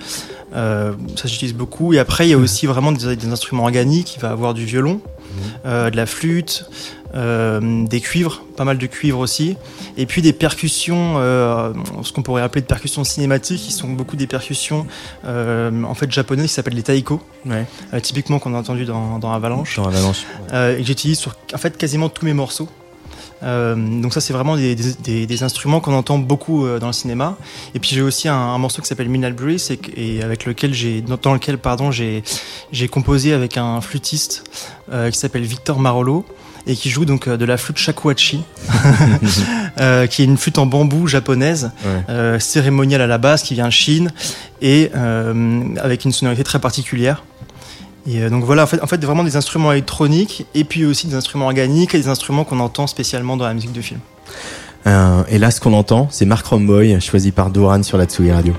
[0.54, 1.92] euh, ça j'utilise beaucoup.
[1.92, 4.16] Et après il y a aussi vraiment des, des instruments organiques.
[4.16, 5.00] Il va avoir du violon,
[5.66, 6.68] euh, de la flûte,
[7.14, 9.56] euh, des cuivres, pas mal de cuivres aussi,
[9.96, 14.16] et puis des percussions, euh, ce qu'on pourrait appeler de percussions cinématiques, qui sont beaucoup
[14.16, 14.86] des percussions
[15.24, 17.66] euh, en fait japonaises qui s'appellent les taiko, Ouais.
[18.00, 20.24] typiquement qu'on a entendu dans, dans Avalanche, Dans Avalanche.
[20.52, 22.68] et que j'utilise sur en fait quasiment tous mes morceaux.
[23.42, 27.36] Donc ça c'est vraiment des, des- des- des instruments qu'on entend beaucoup dans le cinéma.
[27.74, 31.00] Et puis j'ai aussi un, un morceau qui s'appelle Minal Breeze et, avec lequel j'ai
[31.00, 32.22] dans lequel pardon j'ai
[32.90, 34.44] composé avec un flûtiste
[35.10, 36.26] qui s'appelle Victor Marolo
[36.66, 38.42] et qui joue donc euh, de la flûte shakuhachi,
[39.80, 42.02] euh, qui est une flûte en bambou japonaise, Ouais.
[42.08, 44.10] euh, cérémoniale à la base, qui vient de Chine
[44.62, 47.24] et euh, avec une sonorité très particulière.
[48.06, 51.14] Et donc voilà, en fait, en fait, vraiment des instruments électroniques et puis aussi des
[51.14, 54.00] instruments organiques et des instruments qu'on entend spécialement dans la musique de film.
[54.86, 58.54] Et là, ce qu'on entend, c'est Mark Romboy, choisi par Doran sur la Tsugi Radio.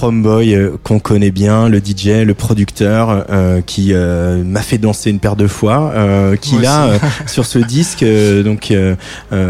[0.00, 5.10] Romboy, euh, qu'on connaît bien, le DJ, le producteur, euh, qui euh, m'a fait danser
[5.10, 8.72] une paire de fois, euh, qui Moi là, euh, sur ce disque, euh, donc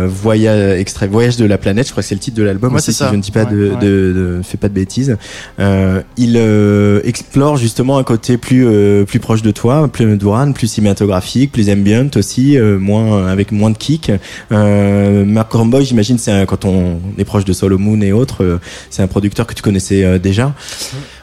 [0.07, 2.79] voyage, extrait Voyage de la planète, je crois que c'est le titre de l'album Ouais,
[2.79, 3.77] aussi, si je ne dis pas Ouais, de, ouais.
[3.81, 5.17] de, de, fais pas de bêtises.
[5.61, 10.53] Euh, il euh, explore justement un côté plus euh, plus proche de toi, plus Duran,
[10.53, 14.11] plus cinématographique, plus ambient aussi, euh, moins avec moins de kick.
[14.53, 19.03] Euh, Mark Romboy, j'imagine, c'est quand on est proche de Solomon et autres, euh, c'est
[19.03, 20.53] un producteur que tu connaissais euh, déjà.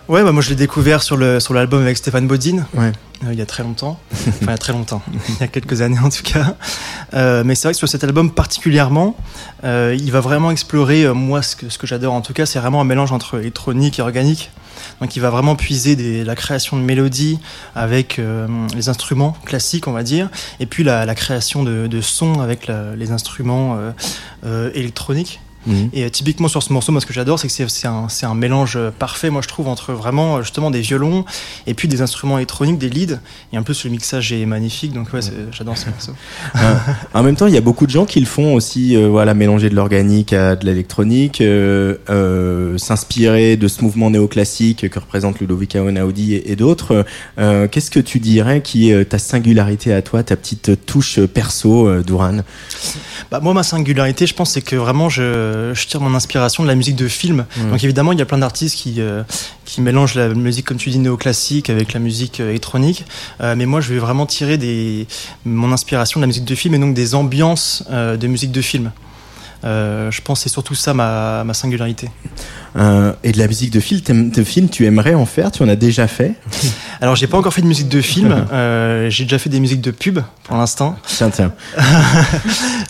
[0.08, 2.66] Ouais, bah moi je l'ai découvert sur le sur l'album avec Stéphane Bodine.
[2.76, 2.92] Ouais.
[3.24, 5.48] Euh, il y a très longtemps, enfin il y a très longtemps, il y a
[5.48, 6.56] quelques années en tout cas.
[7.14, 9.16] Euh, mais c'est vrai que sur cet album particulièrement,
[9.64, 12.60] euh, il va vraiment explorer, moi ce que, ce que j'adore en tout cas, c'est
[12.60, 14.52] vraiment un mélange entre électronique et organique.
[15.02, 17.40] Donc il va vraiment puiser des, la création de mélodies
[17.74, 22.02] avec euh, les instruments classiques, on va dire, et puis la, la création de, de
[22.02, 23.92] sons avec la- les instruments euh,
[24.46, 25.40] euh, électroniques.
[25.66, 25.90] Mhm.
[25.94, 28.76] Et euh, typiquement sur ce morceau, moi ce que j'adore, c'est que c'est- un, mélange
[28.76, 31.26] euh, parfait, moi je trouve, entre vraiment euh, justement des violons
[31.68, 33.20] et puis des instruments électroniques, des leads.
[33.54, 35.20] Et en plus le mixage est magnifique, donc ouais,
[35.52, 36.12] j'adore ce morceau.
[37.14, 39.34] En même temps, il y a beaucoup de gens qui le font aussi, euh, voilà,
[39.34, 45.40] mélanger de l'organique à de l'électronique, euh, euh, s'inspirer de ce mouvement néoclassique que représente
[45.40, 47.06] Ludovica Einaudi et, et d'autres.
[47.38, 52.40] Qu'est-ce que tu dirais qui est ta singularité à toi, ta petite touche perso, Duran
[53.32, 55.22] Bah, moi, ma singularité, je pense, c'est que vraiment, je,
[55.74, 57.46] je tire mon inspiration de la musique de film.
[57.58, 57.72] Mhm.
[57.72, 59.24] Donc, évidemment, il y a plein d'artistes qui, euh,
[59.66, 63.04] qui mélangent la musique, comme tu dis, néoclassique avec la musique euh, électronique.
[63.42, 65.08] Euh, mais moi, je vais vraiment tirer des,
[65.44, 68.62] mon inspiration de la musique de film et donc des ambiances euh, de musique de
[68.62, 68.92] film.
[69.66, 72.10] Euh, je pense que c'est surtout ça ma, ma singularité.
[72.76, 75.64] Euh, Et de la musique de film, t'aimes- de film, tu aimerais en faire Tu
[75.64, 76.34] en as déjà fait
[77.02, 78.32] Alors, j'ai pas encore fait de musique de film.
[78.54, 80.96] euh, j'ai déjà fait des musiques de pub pour l'instant.
[81.08, 81.52] Tiens, tiens.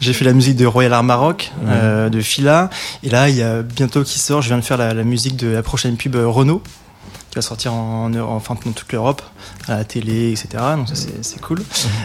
[0.01, 2.69] J'ai fait la musique de Royal Art Maroc, de Fila.
[3.03, 5.35] Et là, il y a bientôt qui sort, je viens de faire la, la musique
[5.37, 6.61] de la prochaine pub Renault.
[7.31, 9.21] qui va sortir en, en, enfin dans toute l'Europe,
[9.67, 10.47] à la télé, etc.
[10.77, 11.61] Donc ça c'est cool.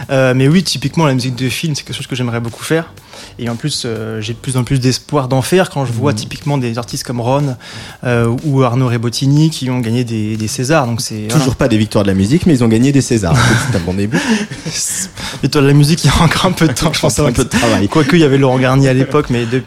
[0.09, 2.91] Euh, mais oui, typiquement la musique de film, c'est quelque chose que j'aimerais beaucoup faire.
[3.37, 6.13] Et en plus, euh, j'ai de plus en plus d'espoir d'en faire quand je vois
[6.13, 7.55] typiquement des artistes comme Ron
[8.03, 10.87] euh, ou Arnaud Rebottini qui ont gagné des, des Césars.
[10.87, 11.35] Donc c'est voilà.
[11.35, 13.35] Toujours pas des victoires de la musique, mais ils ont gagné des Césars.
[13.71, 14.17] C'est un bon début.
[15.51, 17.19] Toi, de la musique, il y a encore un peu de temps, je pense.
[17.19, 17.87] un peu de travail.
[17.89, 19.61] Quoique, il y avait Laurent Garnier à l'époque, mais de-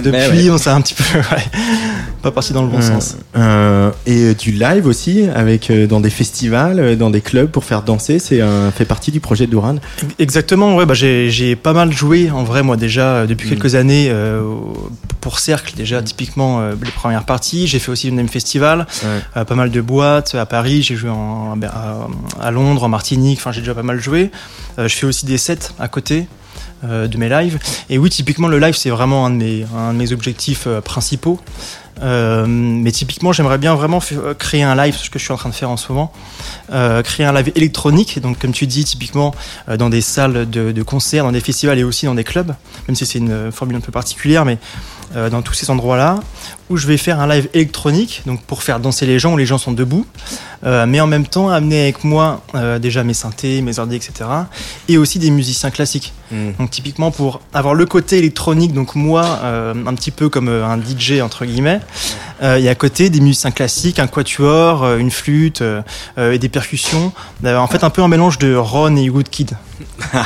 [0.00, 0.50] depuis, ouais.
[0.50, 1.44] on s'est un petit peu ouais,
[2.22, 2.78] pas parti dans le bon
[3.36, 3.96] Euh, sens.
[4.06, 8.40] et du live aussi, avec dans des festivals, dans des clubs pour faire danser, c'est
[8.40, 9.76] un fait partie du projet de Douran.
[10.18, 14.08] Exactement, ouais, bah j'ai, pas mal joué en vrai, moi déjà euh, depuis quelques années
[14.10, 14.42] euh,
[15.20, 17.66] pour Cercle, déjà typiquement euh, les premières parties.
[17.66, 21.10] J'ai fait aussi le même festival, euh, pas mal de boîtes à Paris, j'ai joué
[21.10, 22.08] en, à,
[22.40, 24.30] à Londres, en Martinique, enfin j'ai déjà pas mal joué.
[24.78, 26.26] Je fais aussi des sets à côté.
[26.82, 27.58] de mes lives
[27.90, 30.80] et oui typiquement le live c'est vraiment un de mes un de mes objectifs euh,
[30.80, 31.38] principaux
[32.02, 35.36] Euh, mais typiquement j'aimerais bien vraiment euh, créer un live ce que je suis en
[35.36, 36.12] train de faire en ce moment.
[36.72, 38.20] Euh, créer un live électronique.
[38.20, 39.34] Donc comme tu dis typiquement
[39.78, 42.54] dans des salles de, de concert dans des festivals et aussi dans des clubs.
[42.88, 44.58] Même si c'est une formule un peu particulière mais
[45.16, 46.20] euh, dans tous ces endroits là
[46.70, 49.46] où je vais faire un live électronique donc pour faire danser les gens où les
[49.46, 50.06] gens sont debout
[50.64, 54.30] euh, mais en même temps amener avec moi euh, déjà mes synthés mes ordi etc
[54.88, 56.12] et aussi des musiciens classiques
[56.58, 61.20] donc typiquement pour avoir le côté électronique, donc moi, un petit peu comme un DJ
[61.20, 61.80] entre guillemets,
[62.40, 65.62] et à côté des musiciens classiques, un quatuor, une flûte
[66.16, 67.12] et des percussions.
[67.44, 69.58] En fait, un peu un mélange de Ron et Woodkid.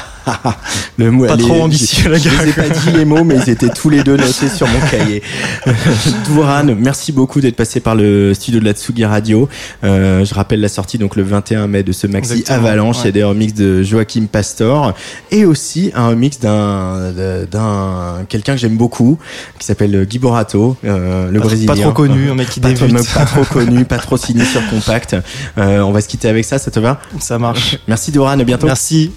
[0.99, 2.43] Le mot, Pas les- trop ambitieux, je- le Je gars.
[2.43, 4.81] les ai pas dit les mots, mais ils étaient tous les deux notés sur mon
[4.91, 5.23] cahier.
[6.27, 9.49] Douran, merci beaucoup d'être passé par le studio de la Tsugi Radio.
[9.85, 12.97] Euh, je rappelle la sortie donc le 21 mai de ce maxi Exactement, Avalanche.
[13.03, 14.95] Il y a des remixes de Joachim Pastor
[15.31, 17.13] et aussi un remix d'un
[17.51, 19.19] d'un quelqu'un que j'aime beaucoup
[19.59, 21.75] qui s'appelle Guy Borato, euh, le Pas- pas brésilien.
[21.77, 23.13] trop connu, un mec qui pas trop- débute.
[23.15, 25.15] pas trop connu, pas trop signé sur compact.
[25.59, 27.01] Euh, on va se quitter avec ça, ça te va?
[27.21, 27.79] Ça marche.
[27.87, 28.67] Merci Douran, à bientôt.
[28.67, 29.13] Merci.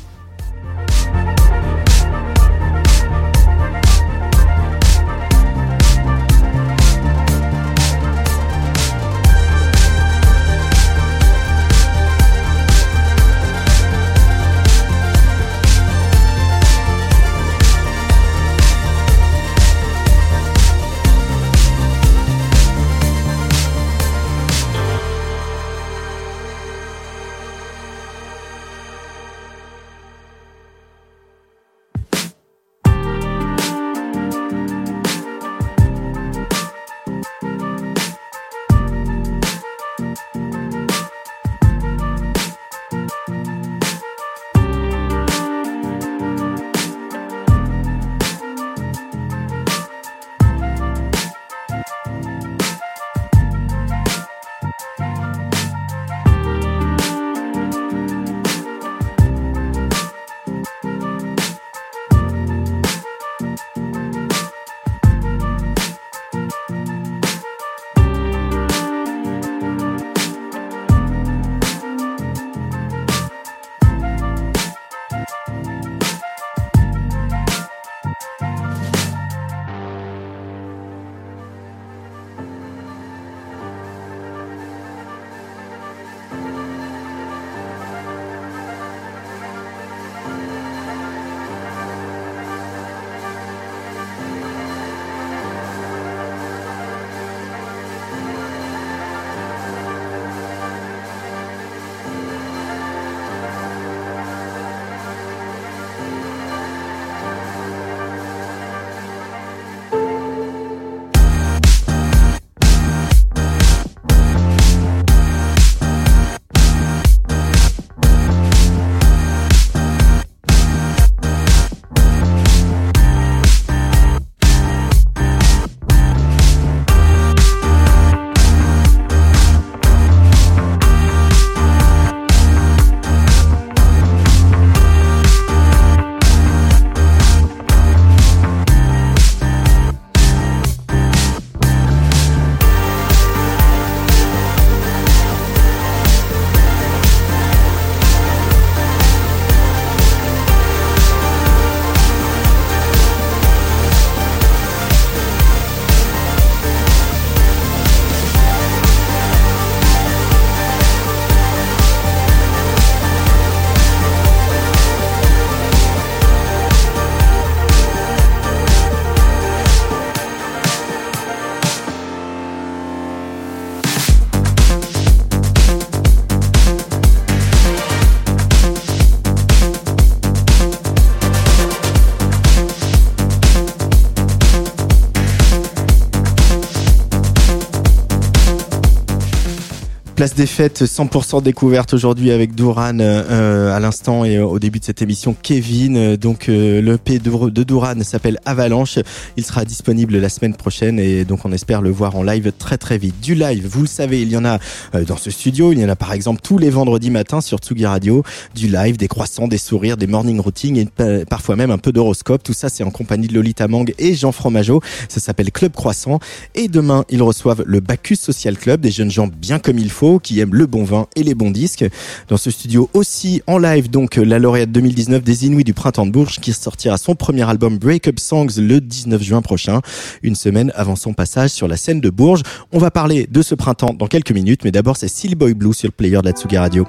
[190.19, 194.79] Place des fêtes, 100% découverte aujourd'hui avec Douran euh, euh, à l'instant et au début
[194.79, 196.17] de cette émission Kevin.
[196.17, 198.99] Donc euh, le P de, Douran s'appelle Avalanche.
[199.37, 202.77] Il sera disponible la semaine prochaine et donc on espère le voir en live très
[202.77, 203.17] très vite.
[203.21, 204.59] Du live, vous le savez, il y en a
[204.93, 205.71] euh, dans ce studio.
[205.71, 208.21] Il y en a par exemple tous les vendredis matins sur Tsugi Radio.
[208.53, 211.93] Du live, des croissants, des sourires, des morning routines et pa- parfois même un peu
[211.93, 212.43] d'horoscope.
[212.43, 214.81] Tout ça c'est en compagnie de Lolita Mang et Jean Fromageau.
[215.07, 216.19] Ça s'appelle Club Croissant.
[216.55, 220.08] Et demain, ils reçoivent le Bacchus Social Club, des jeunes gens bien comme il faut,
[220.17, 221.85] qui aiment le bon vin et les bons disques.
[222.27, 226.11] Dans ce studio aussi, en live, donc, la lauréate 2019 des Inuits du Printemps de
[226.11, 229.81] Bourges, qui sortira son premier album Break Up Songs le 19 juin prochain,
[230.23, 232.41] une semaine avant son passage sur la scène de Bourges.
[232.71, 235.73] On va parler de ce printemps dans quelques minutes, mais d'abord, c'est Silly Boy Blue
[235.73, 236.87] sur le player de la Tsuga Radio.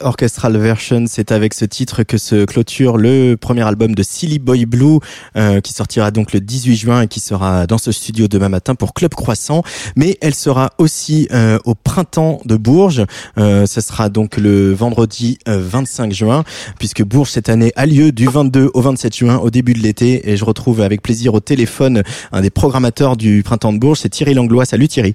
[0.00, 4.66] Orchestral Version, c'est avec ce titre que se clôture le premier album de Silly Boy
[4.66, 4.98] Blue,
[5.36, 8.74] euh, qui sortira donc le 18 juin et qui sera dans ce studio demain matin
[8.74, 9.62] pour Club Croissant.
[9.96, 13.04] Mais elle sera aussi euh, au printemps de Bourges.
[13.38, 16.44] Euh, ce sera donc le vendredi euh, 25 juin,
[16.78, 20.30] puisque Bourges cette année a lieu du 22 au 27 juin, au début de l'été.
[20.30, 22.02] Et je retrouve avec plaisir au téléphone
[22.32, 24.64] un des programmateurs du printemps de Bourges, c'est Thierry Langlois.
[24.64, 25.14] Salut Thierry.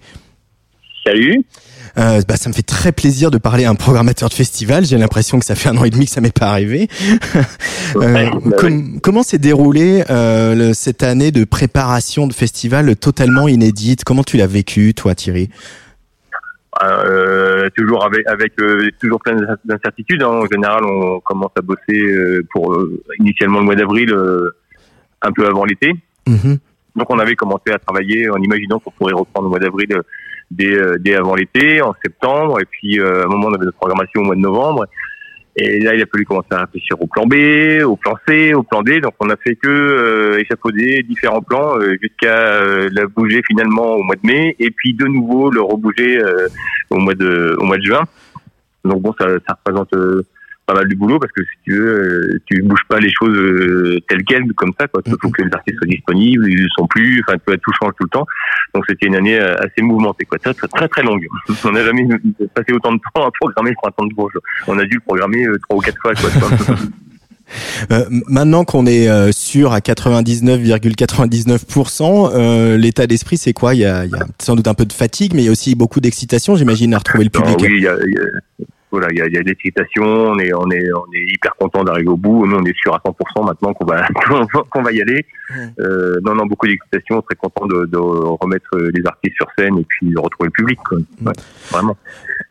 [1.06, 1.46] Salut.
[1.98, 4.84] Euh, bah, ça me fait très plaisir de parler à un programmateur de festival.
[4.86, 6.88] J'ai l'impression que ça fait un an et demi que ça m'est pas arrivé.
[7.98, 14.04] Euh, com- Comment s'est déroulé euh, le- cette année de préparation de festival totalement inédite?
[14.04, 15.50] Comment tu l'as vécu, toi, Thierry?
[16.84, 20.22] Euh, toujours avec, avec euh, toujours plein d'incertitudes.
[20.24, 20.28] hein.
[20.44, 22.78] En général, on commence à bosser euh, pour
[23.20, 24.14] initialement le mois d'avril,
[25.22, 25.94] un peu avant l'été.
[26.28, 26.58] Mhm.
[26.98, 29.88] Donc, on avait commencé à travailler en imaginant qu'on pourrait reprendre le mois d'avril
[30.52, 33.66] dès, euh, dès avant l'été, en septembre, et puis euh, à un moment, on avait
[33.66, 34.86] notre programmation au mois de novembre.
[35.58, 37.36] Et là, il a fallu commencer à réfléchir au plan B,
[37.86, 39.00] au plan C, au plan D.
[39.00, 43.96] Donc, on a fait que euh, échafauder différents plans euh, jusqu'à euh, la bouger finalement
[43.96, 46.50] au mois de mai, et puis de nouveau le rebouger euh,
[46.90, 48.04] au mois de au mois de juin.
[48.84, 49.94] Donc bon, ça, ça représente
[50.66, 53.38] pas mal du boulot parce que si tu veux, euh, tu bouges pas les choses
[53.38, 54.88] euh, telles quelles comme ça.
[54.88, 55.02] Quoi.
[55.06, 57.22] Il faut que les artistes soient disponibles, ils ne sont plus.
[57.28, 58.26] Enfin, tu vois, tout change tout le temps.
[58.74, 60.40] Donc c'était une année euh, assez mouvementée, quoi.
[60.40, 61.26] Très très très, longue.
[61.64, 62.08] On n'a jamais
[62.54, 64.34] passé autant de temps à programmer le printemps de Bourges.
[64.68, 66.14] On a dû le programmer trois ou quatre fois.
[66.14, 66.30] Quoi.
[67.92, 73.76] Euh, maintenant qu'on est euh, sûr à 99,99%, euh, l'état d'esprit, c'est quoi?
[73.76, 75.50] Il y, a, il y a sans doute un peu de fatigue, mais il y
[75.50, 77.70] a aussi beaucoup d'excitation, j'imagine, à retrouver le Non, public.
[77.70, 78.22] oui, il y a, il y a-
[78.98, 80.04] voilà, il y a, y a de l'excitation.
[80.04, 82.46] On est, on est, on est hyper content d'arriver au bout.
[82.46, 84.06] Nous, on est sûr à 100% maintenant qu'on va,
[84.70, 85.26] qu'on va y aller.
[85.80, 87.22] Euh, non, non, beaucoup d'excitation.
[87.22, 90.80] Très content de, de remettre les artistes sur scène et puis de retrouver le public.
[90.88, 91.00] Quoi.
[91.26, 91.34] Ouais,
[91.72, 91.98] vraiment.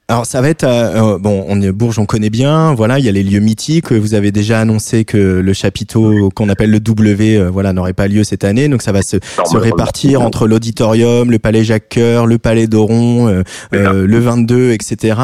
[0.06, 2.74] Alors ça va être euh, euh, bon, on est Bourges, on connaît bien.
[2.74, 3.90] Voilà, il y a les lieux mythiques.
[3.90, 8.06] Vous avez déjà annoncé que le chapiteau qu'on appelle le W, euh, voilà, n'aurait pas
[8.06, 8.68] lieu cette année.
[8.68, 9.16] Donc ça va se,
[9.46, 15.18] se répartir entre l'auditorium, le Palais Jacques Cœur, le Palais d'Oron, euh, le 22, etc.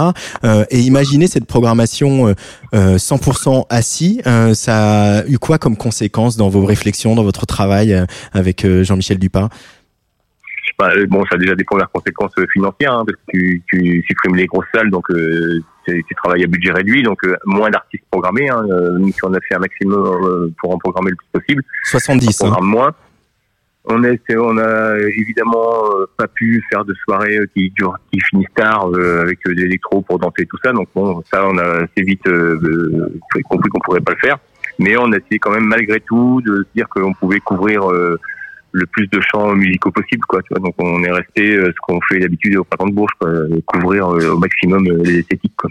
[0.45, 2.35] Euh, et imaginez cette programmation euh,
[2.75, 4.23] euh, 100% assis.
[4.27, 8.67] euh, ça a eu quoi comme conséquence dans vos réflexions, dans votre travail euh, avec
[8.83, 9.51] Jean-Michel Dupin?
[11.09, 14.37] Bon, ça a déjà des premières conséquences euh, financières, hein, parce que tu, tu supprimes
[14.37, 18.05] les grosses salles, donc euh, tu tu travailles à budget réduit, donc euh, moins d'artistes
[18.11, 18.49] programmés.
[18.49, 21.41] Hein, euh, nous, si on a fait un maximum euh, pour en programmer le plus
[21.41, 21.63] possible.
[21.85, 22.43] 70.
[22.43, 22.57] On hein.
[22.61, 22.93] moins.
[23.87, 27.97] On a, c'est- on a évidemment euh, pas pu faire de soirées euh, qui durent,
[28.13, 30.73] qui finissent tard euh, avec euh, des électros pour danser et tout ça.
[30.73, 34.39] Donc bon, ça, on a assez vite euh, euh, compris qu'on pourrait pas le faire.
[34.79, 38.19] Mais on a essayé quand même malgré tout de se dire qu'on pouvait couvrir euh,
[38.73, 40.41] le plus de chants musicaux possible, quoi.
[40.43, 40.61] Tu vois.
[40.61, 43.49] Donc on est resté euh, ce qu'on fait d'habitude au printemps de Bourges, quoi, euh,
[43.67, 45.71] couvrir euh, au maximum euh, les esthétiques, quoi.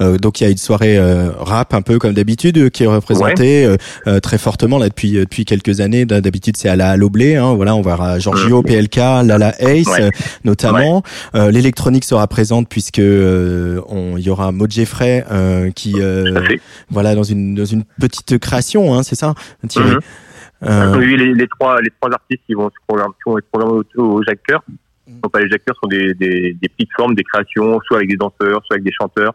[0.00, 2.86] Euh, donc il y a une soirée euh, rap un peu comme d'habitude qui est
[2.86, 3.76] représentée
[4.06, 6.06] euh, très fortement là depuis depuis quelques années.
[6.06, 10.10] D'hab- D'habitude c'est à la Loblé, hein, voilà, on voir Giorgio, PLK, Lala Ace Ouais.
[10.44, 11.02] notamment.
[11.34, 16.40] Euh, L'électronique sera présente puisque euh, on il y aura Maud Jeffrey euh, qui euh,
[16.90, 19.34] voilà dans une dans une petite création, hein, c'est ça,
[19.68, 19.90] Thierry?
[19.90, 20.00] Mhm.
[20.62, 23.48] Euh, Oui, les, les trois les trois artistes qui vont se programmer, qui vont être
[23.50, 24.62] programmés au, au Jacques Cœur.
[25.06, 28.10] Donc pas les Jacques Cœur sont des, des, des petites formes, des créations, soit avec
[28.10, 29.34] des danseurs, soit avec des chanteurs.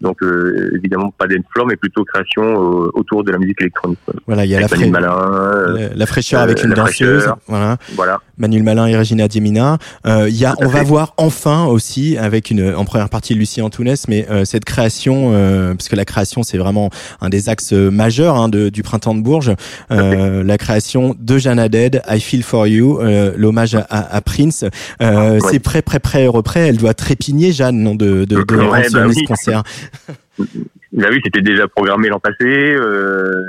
[0.00, 3.98] Donc euh, évidemment pas dance floor, mais plutôt création euh, autour de la musique électronique.
[4.26, 7.18] Voilà, il y a la, Manuel fra- Malin, euh, la, fraîcheur avec euh, une danseuse,
[7.22, 7.38] fraîcheur.
[7.46, 7.76] voilà.
[7.94, 8.18] Voilà.
[8.38, 9.78] Manuel Malin et Regina Diemina.
[10.06, 13.62] Euh, il y a, on va voir enfin aussi avec une en première partie Lucie
[13.62, 16.90] Antounès, mais euh, cette création, euh, parce que la création c'est vraiment
[17.20, 19.52] un des axes majeurs hein, de, du printemps de Bourges,
[19.90, 23.86] euh, la création de Jeanne Dead, I Feel for You, euh, l'hommage à,
[24.16, 24.64] à Prince.
[25.00, 26.68] Euh, C'est prêt, prêt, prêt, reprêt.
[26.68, 29.24] Elle doit trépigner Jeanne non de de, de Ouais, rendre bah ce oui.
[29.24, 29.62] concert.
[30.92, 33.42] Bah oui, c'était déjà programmé l'an passé, euh,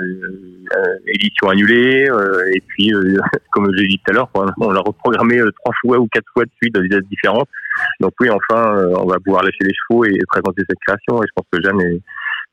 [0.76, 3.18] euh, édition annulée, euh, et puis euh,
[3.52, 6.44] comme je l'ai dit tout à l'heure, on l'a reprogrammé trois fois ou quatre fois
[6.44, 7.48] de suite dans des dates différentes.
[8.02, 11.32] Donc oui, enfin, on va pouvoir lâcher les chevaux et présenter cette création, et je
[11.36, 12.02] pense que Jeanne est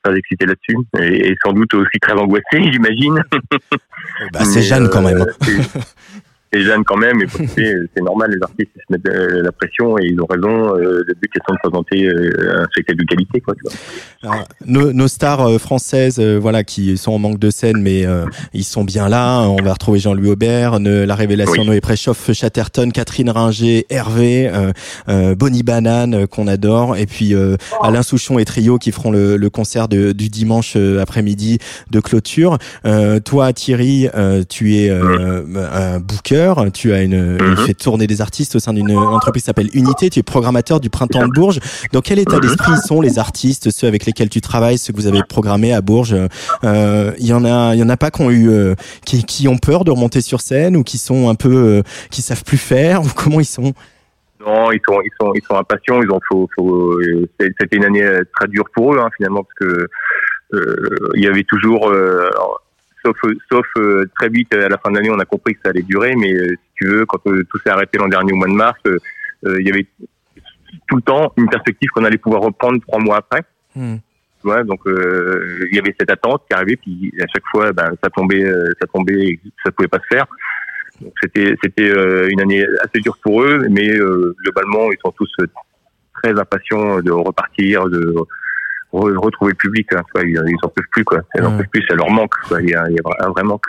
[0.03, 3.21] très excitée là-dessus, et, et sans doute aussi très angoissée, j'imagine.
[4.31, 5.25] Bah, c'est Jeanne quand même.
[6.57, 7.27] c'est- Jeanne quand même, et
[7.95, 10.75] c'est normal, les artistes ils se mettent euh, la pression et ils ont raison.
[10.75, 13.53] euh, le but étant de présenter euh, un spectacle de qualité, quoi.
[13.55, 14.31] Tu vois.
[14.33, 18.05] Alors, nos, nos stars euh, françaises, euh, voilà, qui sont en manque de scène, mais
[18.05, 19.41] euh, ils sont bien là.
[19.41, 21.67] On va retrouver Jean-Louis Aubert, ne- la révélation Oui.
[21.67, 24.49] Noé Préchoff, Chatterton, Catherine Ringer, Hervé,
[25.37, 29.49] Bonnie Banane qu'on adore, et puis euh, Alain Souchon et Trio qui feront le, le
[29.49, 31.59] concert de- du dimanche après-midi
[31.91, 32.57] de clôture.
[32.85, 36.44] Euh, toi, Thierry, euh, tu es euh, un booker.
[36.73, 37.57] Tu as une, Mhm.
[37.57, 40.09] fait tourner des artistes au sein d'une entreprise qui s'appelle Unité.
[40.09, 41.59] Tu es programmateur du Printemps de Bourges.
[41.91, 42.41] Dans quel état Mhm.
[42.41, 45.81] d'esprit sont les artistes, ceux avec lesquels tu travailles, ceux que vous avez programmés à
[45.81, 46.15] Bourges?
[46.63, 49.23] Euh, Il y en a, il y en a pas qui ont eu, euh, qui,
[49.23, 51.81] qui ont peur de remonter sur scène ou qui sont un peu, euh,
[52.11, 53.73] qui savent plus faire ou comment ils sont?
[54.45, 56.01] Non, ils sont, ils sont, ils sont impatients.
[56.03, 56.47] Ils ont, faut,
[57.39, 58.07] c'était une année
[58.37, 59.87] très dure pour eux, hein, finalement, parce que
[60.53, 60.85] euh,
[61.15, 62.61] il y avait toujours, euh, alors,
[63.05, 63.17] sauf,
[63.51, 65.83] sauf euh, très vite à la fin de l'année, on a compris que ça allait
[65.83, 66.15] durer.
[66.15, 68.53] Mais euh, si tu veux, quand euh, tout s'est arrêté l'an dernier au mois de
[68.53, 68.97] mars, euh,
[69.45, 69.85] euh, il y avait
[70.87, 73.43] tout le temps une perspective qu'on allait pouvoir reprendre trois mois après.
[74.41, 77.71] Tu vois, donc euh, il y avait cette attente qui arrivait, puis à chaque fois,
[77.71, 80.25] ben, ça tombait, euh, ça tombait, et ça pouvait pas se faire.
[81.01, 85.11] Donc c'était c'était euh, une année assez dure pour eux, mais euh, globalement ils sont
[85.11, 85.47] tous euh,
[86.13, 88.15] très impatients de repartir, de
[88.95, 89.87] re- retrouver le public.
[89.93, 90.23] Hein, quoi.
[90.23, 91.19] Ils, ils en peuvent plus quoi.
[91.35, 91.57] Ils en Ouais.
[91.57, 92.33] peuvent plus, ça leur manque.
[92.47, 92.61] Quoi.
[92.61, 93.63] Il y a, il y a un vrai manque.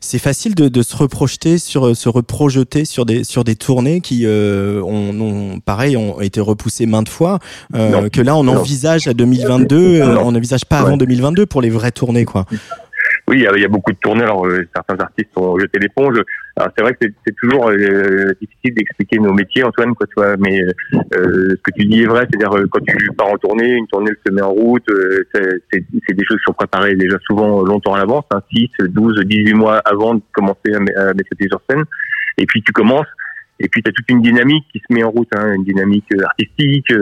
[0.00, 4.22] C'est facile de, de se reprojeter sur, se reprojeter sur des sur des tournées qui
[4.24, 7.38] euh, ont, ont- pareil ont été repoussées maintes fois.
[7.74, 8.56] euh, que là on Non.
[8.58, 10.22] envisage à 2022, euh, Non.
[10.26, 10.96] on n'envisage pas avant Ouais.
[10.98, 12.46] 2022 pour les vraies tournées quoi.
[13.26, 14.22] Oui, il y, a, beaucoup de tournées.
[14.22, 16.18] Alors euh, certains artistes ont jeté l'éponge.
[16.56, 20.36] Alors c'est vrai que c'est- toujours euh, difficile d'expliquer nos métiers, Antoine, quoi, tu vois.
[20.36, 23.86] Mais euh, ce que tu dis est vrai, c'est-à-dire quand tu pars en tournée, une
[23.86, 24.84] tournée se met en route.
[25.32, 29.54] c'est des choses qui sont préparées déjà souvent longtemps à l'avance, hein, 6, 12, 18
[29.54, 31.84] mois avant de commencer à, à mettre sur scène.
[32.36, 33.06] Et puis tu commences.
[33.60, 36.12] Et puis tu as toute une dynamique qui se met en route, hein, une dynamique
[36.24, 36.92] artistique,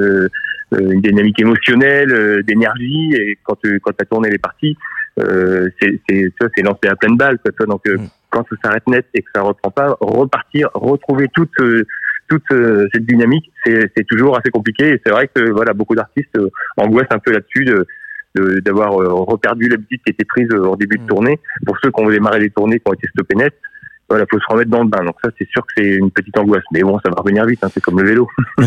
[0.72, 3.12] euh, une dynamique émotionnelle, euh, d'énergie.
[3.14, 4.76] Et quand, euh, quand ta tournée elle est partie,
[5.18, 7.98] euh, c'est lancé à pleine balle quoi, donc euh,
[8.30, 11.84] quand ça s'arrête net et que ça reprend pas repartir retrouver toute euh,
[12.28, 14.94] toute euh, cette dynamique c'est c'est toujours assez compliqué.
[14.94, 16.48] Et c'est vrai que voilà beaucoup d'artistes euh,
[16.78, 17.86] angoissent un peu là-dessus de
[18.34, 21.38] de- d'avoir euh, reperdu l'habitude qui était prise euh, en début de tournée.
[21.66, 23.54] Pour ceux qui ont démarré des tournées qui ont été stoppées net
[24.08, 25.04] voilà faut se remettre dans le bain.
[25.04, 26.62] Donc ça c'est sûr que c'est une petite angoisse.
[26.72, 28.28] Mais bon ça va revenir vite hein, c'est comme le vélo.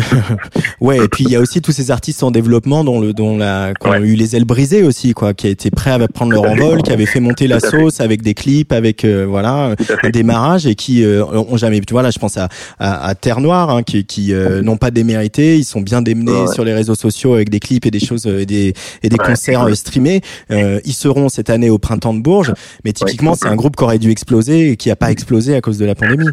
[0.80, 3.36] Ouais, et puis il y a aussi tous ces artistes en développement dont le dont
[3.38, 6.32] la qui ont eu les ailes brisées aussi quoi, qui a été prêt à prendre
[6.32, 7.68] leur envol, qui avait fait monter la fait.
[7.70, 11.92] sauce avec des clips, avec euh, voilà un démarrage et qui euh, ont jamais tu
[11.94, 12.48] vois là je pense à
[12.78, 16.26] à, à Terre Noire hein, qui qui euh, n'ont pas démérité, ils sont bien démenés
[16.32, 16.46] Ouais.
[16.52, 19.16] sur les réseaux sociaux avec des clips et des choses euh, et des et des
[19.18, 19.26] Ouais.
[19.26, 20.20] concerts euh, streamés.
[20.50, 22.52] Euh, ils seront cette année au printemps de Bourges,
[22.84, 25.60] mais typiquement c'est un groupe qui aurait dû exploser et qui a pas explosé à
[25.60, 26.28] cause de la pandémie.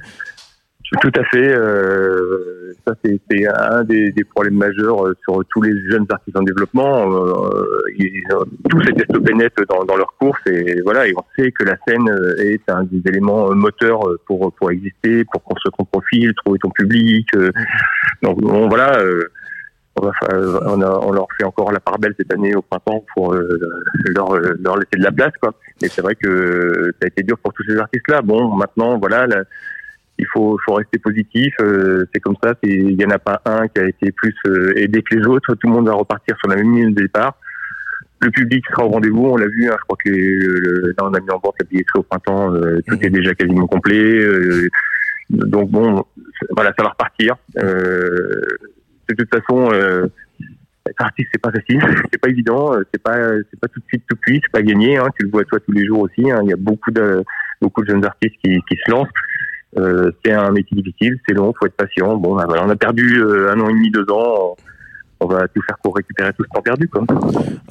[1.01, 1.53] Tout à fait.
[1.53, 7.11] Euh, ça, c'est un des, problèmes majeurs euh, sur tous les jeunes artistes en développement.
[7.11, 7.65] Euh,
[8.69, 11.07] tous été stoppés net dans, dans leur course et voilà.
[11.07, 12.07] Et on sait que la scène
[12.39, 17.27] est un des éléments moteurs pour pour exister, pour construire ton profil, trouver ton public.
[18.21, 18.99] donc bon, voilà.
[19.97, 22.31] Euh, on, va fa- euh, on, a- on leur fait encore la part belle cette
[22.33, 23.59] année au printemps pour euh,
[24.15, 25.53] leur, leur laisser de la place, quoi.
[25.81, 28.21] Mais c'est vrai que ça a été dur pour tous ces artistes-là.
[28.21, 29.43] Bon, maintenant, voilà, la-
[30.19, 31.53] il faut, faut rester positif.
[31.61, 32.53] euh, c'est comme ça.
[32.63, 35.55] Il y en a pas un qui a été plus euh, aidé que les autres.
[35.55, 37.35] Tout le monde va repartir sur la même ligne de départ.
[38.21, 39.25] Le public sera au rendez-vous.
[39.25, 39.69] On l'a vu.
[39.69, 42.03] hein, je crois que les- le- là, on a mis en vente la billetterie au
[42.03, 42.53] printemps.
[42.53, 44.19] euh, tout est déjà quasiment complet.
[44.19, 44.67] euh,
[45.29, 46.05] donc bon,
[46.51, 47.35] voilà, ça va repartir.
[47.57, 48.41] Euh,
[49.09, 50.07] de toute façon, euh,
[50.89, 51.81] être artiste c'est pas facile,
[52.11, 53.17] c'est pas évident, euh, c'est pas
[53.49, 54.97] c'est pas tout de suite tout cuit, c'est pas gagné.
[54.97, 56.29] Hein, tu le vois toi tous les jours aussi.
[56.29, 57.23] hein, il y a beaucoup de
[57.61, 59.07] beaucoup de jeunes artistes qui, qui se lancent.
[59.77, 62.15] Euh, c'est un métier difficile, c'est long, faut être patient.
[62.17, 64.55] Bon, ben voilà, on a perdu euh, un an et demi, deux ans.
[65.23, 67.05] On va tout faire pour récupérer tout ce temps perdu, quoi.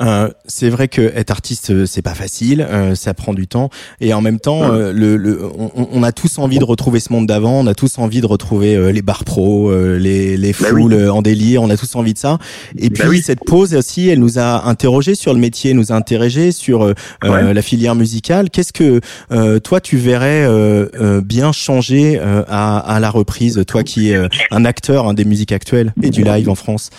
[0.00, 3.68] Euh, c'est vrai que être artiste euh, c'est pas facile, euh, ça prend du temps
[4.00, 7.12] et en même temps euh, le, le on, on a tous envie de retrouver ce
[7.12, 10.52] monde d'avant, on a tous envie de retrouver euh, les bars pro, euh, les les
[10.52, 12.38] Bah foules en délire, on a tous envie de ça.
[12.78, 15.94] Et Bah puis cette pause aussi, elle nous a interrogé sur le métier, nous a
[15.94, 16.80] interrogé sur
[17.22, 17.54] Ouais.
[17.54, 18.48] la filière musicale.
[18.50, 19.00] Qu'est-ce que
[19.30, 24.10] euh, toi tu verrais euh, euh, bien changer euh, à, à la reprise, toi qui
[24.10, 24.18] es
[24.50, 26.90] un acteur hein, des musiques actuelles et du live en France?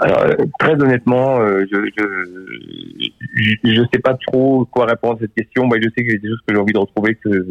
[0.00, 2.04] Alors, euh, très honnêtement, euh, je, je
[3.36, 5.66] je je sais pas trop quoi répondre à cette question.
[5.66, 7.14] Moi, je sais que j'ai des choses que j'ai envie de retrouver.
[7.16, 7.46] Que euh,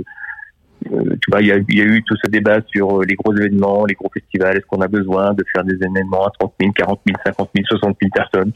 [1.21, 3.35] tu vois, il y a, y a eu tout ce débat sur euh, les gros
[3.35, 4.57] événements, les gros festivals.
[4.57, 7.65] Est-ce qu'on a besoin de faire des événements à 30 000, 40 000, 50 000,
[7.67, 8.51] 60 000 personnes?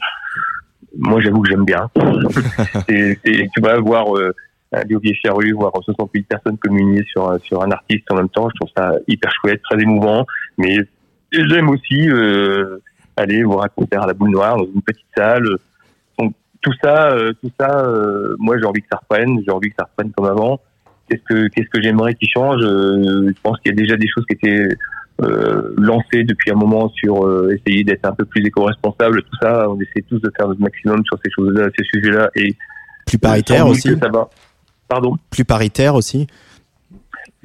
[0.96, 1.88] Moi, j'avoue que j'aime bien.
[2.88, 4.32] C'est- c'est- tu vas voir euh,
[4.72, 8.28] un Olivier Charru, voir 60 000 personnes communier sur un- sur un artiste en même
[8.28, 8.48] temps.
[8.50, 10.26] Je trouve ça hyper chouette, très émouvant.
[10.58, 10.78] Mais
[11.32, 12.78] j'aime aussi euh,
[13.18, 15.44] aller voir un concert à la boule noire dans une petite salle.
[16.18, 19.68] Donc tout ça, euh, tout ça, euh, moi j'ai envie que ça reprenne, j'ai envie
[19.70, 20.60] que ça reprenne comme avant.
[21.08, 22.60] Qu'est-ce que qu'est-ce que j'aimerais qu'il change?
[22.62, 24.68] Euh, Je pense qu'il y a déjà des choses qui étaient
[25.22, 27.14] euh, lancées depuis un moment sur
[27.50, 29.22] essayer d'être un peu plus éco-responsable.
[29.22, 32.54] Tout ça, on essaie tous de faire notre maximum sur ces choses-là, ces sujets-là, et
[33.06, 34.28] Plus paritaire aussi ça va.
[34.88, 35.16] Pardon?
[35.30, 36.26] Plus paritaire aussi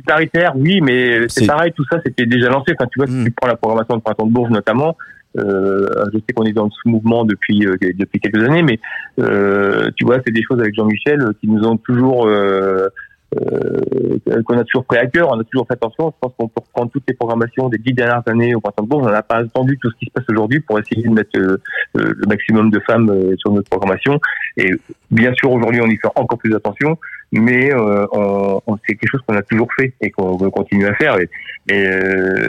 [0.08, 2.74] Paritaire, oui, mais c'est C'est- pareil, tout ça, c'était déjà lancé.
[2.78, 4.98] Enfin, tu vois, si tu prends la programmation de Printemps de Bourges notamment,
[5.38, 8.80] euh, je sais qu'on est dans ce mouvement depuis euh, depuis quelques années, mais
[9.20, 12.88] euh, tu vois, c'est des choses avec Jean-Michel qui nous ont toujours euh,
[13.36, 16.14] euh, qu'on a toujours pris à cœur, on a toujours fait attention.
[16.14, 18.90] Je pense qu'on peut reprendre toutes les programmations des dix dernières années au Printemps de
[18.90, 19.06] Bourges.
[19.08, 21.58] On n'a pas attendu tout ce qui se passe aujourd'hui pour essayer de mettre euh,
[21.94, 24.20] le maximum de femmes sur notre programmation.
[24.58, 24.72] Et
[25.10, 26.98] bien sûr, aujourd'hui, on y fait encore plus attention,
[27.34, 30.88] mais euh, on, on- c'est quelque chose qu'on a toujours fait et qu'on veut continuer
[30.88, 31.18] à faire.
[31.20, 31.30] Et,
[31.70, 32.48] et, euh,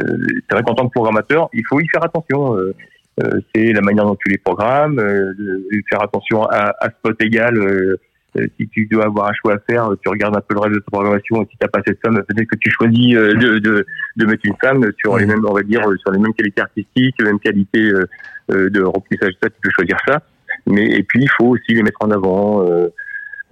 [0.48, 2.56] c'est vrai qu'en tant que programmateur, il faut y faire attention.
[2.56, 2.74] Euh,
[3.22, 5.32] euh, c'est la manière dont tu les programmes, euh,
[5.88, 7.56] faire attention à, à spot égal.
[7.56, 7.96] euh,
[8.36, 10.74] euh, si tu dois avoir un choix à faire, tu regardes un peu le reste
[10.74, 13.58] de ta programmation et si t'as pas cette femme, peut-être que tu choisis euh, de,
[13.60, 13.86] de,
[14.16, 16.60] de mettre une femme sur les mêmes, on va dire, euh, sur les mêmes qualités
[16.60, 18.04] artistiques, les mêmes qualités euh,
[18.50, 19.34] euh, de remplissage.
[19.40, 20.20] Ça, tu peux choisir ça.
[20.66, 22.66] Mais et puis il faut aussi les mettre en avant.
[22.68, 22.88] euh,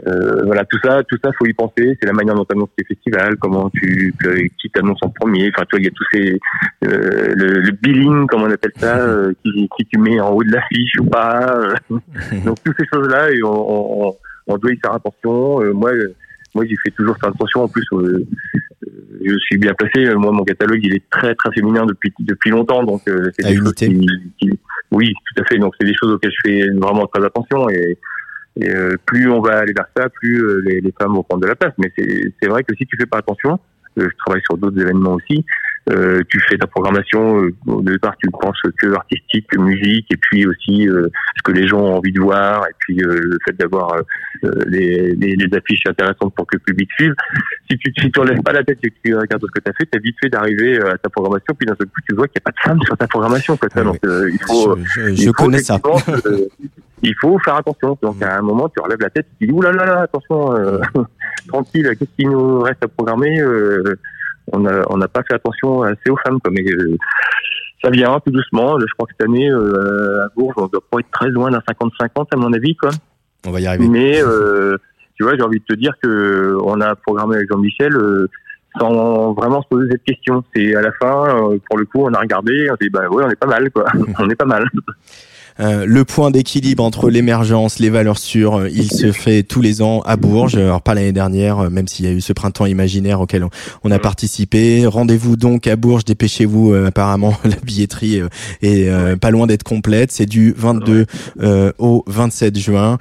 [0.06, 1.96] euh, voilà, tout ça, tout ça, faut y penser.
[2.00, 5.50] C'est la manière dont tu annonces tes festivals, comment tu, que- qui t'annonce en premier.
[5.54, 6.38] Enfin, tu vois, il y a tous ces,
[6.86, 10.42] euh, le, le billing, comme on appelle ça, euh, qui, qui tu mets en haut
[10.44, 11.56] de l'affiche ou pas.
[11.90, 11.98] euh.
[12.44, 14.16] Donc toutes ces choses-là, et on, on,
[14.48, 15.62] on doit y faire attention.
[15.62, 16.14] Euh, moi, euh,
[16.54, 17.62] moi, j'y fais toujours faire attention.
[17.62, 18.26] En plus, euh,
[18.84, 18.88] euh,
[19.24, 20.04] je suis bien placé.
[20.06, 22.82] Euh, Moi, mon catalogue, il est très, très féminin depuis depuis longtemps.
[22.82, 24.06] Donc, euh, c'est des choses qui,
[24.50, 24.58] qui-
[24.90, 25.58] oui, tout à fait.
[25.58, 27.70] Donc, c'est des choses auxquelles je fais vraiment très attention.
[27.70, 27.96] Et,
[28.56, 31.48] et, euh, plus on va aller vers ça, plus euh, les, femmes vont prendre de
[31.48, 31.72] la place.
[31.78, 33.58] Mais c'est c'est vrai que si tu fais pas attention,
[33.98, 35.44] euh, je travaille sur d'autres événements aussi.
[35.90, 40.06] Euh, tu fais ta programmation euh, au départ, tu ne penses que artistique, que musique,
[40.12, 43.18] et puis aussi euh, ce que les gens ont envie de voir, et puis euh,
[43.20, 43.94] le fait d'avoir
[44.44, 47.14] euh, les, les, les affiches intéressantes pour que le public suive.
[47.70, 49.70] Si tu si tu enlèves pas la tête et que tu regardes ce que tu
[49.70, 52.00] as fait, tu as vite fait d'arriver euh, à ta programmation, puis d'un seul coup
[52.08, 53.56] tu vois qu'il n'y a pas de femmes sur ta programmation.
[53.56, 53.82] Quoi, ça.
[53.82, 55.80] Donc euh, il faut, Je, je- il faut connais ça.
[55.84, 56.46] effectivement, euh,
[57.02, 57.98] il faut faire attention.
[58.00, 60.54] Donc à un moment, tu relèves la tête, tu dis ouh là là là, attention,
[60.54, 60.78] euh,
[61.48, 63.96] tranquille, qu'est-ce qui nous reste à programmer euh,
[64.52, 66.38] On n'a on pas fait attention assez aux femmes.
[66.50, 66.96] Mais euh,
[67.82, 68.76] ça vient tout doucement.
[68.76, 71.50] Là, je crois que cette année euh, à Bourges, on doit pas être très loin
[71.50, 72.90] d'un 50-50 à mon avis, quoi.
[73.46, 73.88] On va y arriver.
[73.88, 74.76] Mais euh,
[75.16, 77.96] tu vois, j'ai envie de te dire que on a programmé avec Jean-Michel.
[77.96, 78.28] euh,
[78.78, 80.42] sans vraiment se poser cette question.
[80.54, 83.08] C'est à la fin, euh, pour le coup, on a regardé, on s'est dit, bah
[83.08, 83.84] ouais, on est pas mal, quoi.
[84.18, 84.64] on est pas mal.
[85.60, 89.82] Euh, le point d'équilibre entre l'émergence, les valeurs sûres, euh, il se fait tous les
[89.82, 90.56] ans à Bourges.
[90.56, 93.50] Alors pas l'année dernière, euh, même s'il y a eu ce printemps imaginaire auquel on,
[93.84, 94.86] on a participé.
[94.86, 96.74] Rendez-vous donc à Bourges, dépêchez-vous.
[96.74, 98.20] apparemment, la billetterie
[98.62, 100.10] est pas loin d'être complète.
[100.12, 101.06] C'est du 22
[101.42, 102.98] euh, au 27 juin.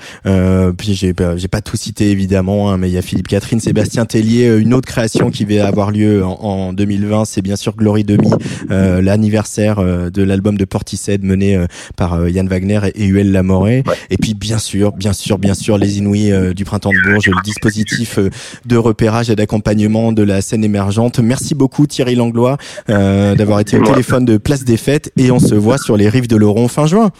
[0.77, 4.57] Puis j'ai pas- tout cité évidemment, hein, mais il y a Philippe Catherine, Sébastien Tellier,
[4.57, 8.29] une autre création qui va avoir lieu en, en 2020, c'est bien sûr Glory Demi,
[8.69, 11.65] l'anniversaire de l'album de Portishead mené
[11.95, 13.83] par euh, Yann Wagner et, et Huel Lamoré.
[14.09, 17.27] Et puis bien sûr, bien sûr, bien sûr, les Inouïs euh, du printemps de Bourges,
[17.27, 18.29] le dispositif euh,
[18.65, 21.19] de repérage et d'accompagnement de la scène émergente.
[21.19, 22.57] Merci beaucoup Thierry Langlois
[22.89, 26.09] euh, d'avoir été au téléphone de Place des Fêtes et on se voit sur les
[26.09, 27.11] rives de l'Oron fin juin.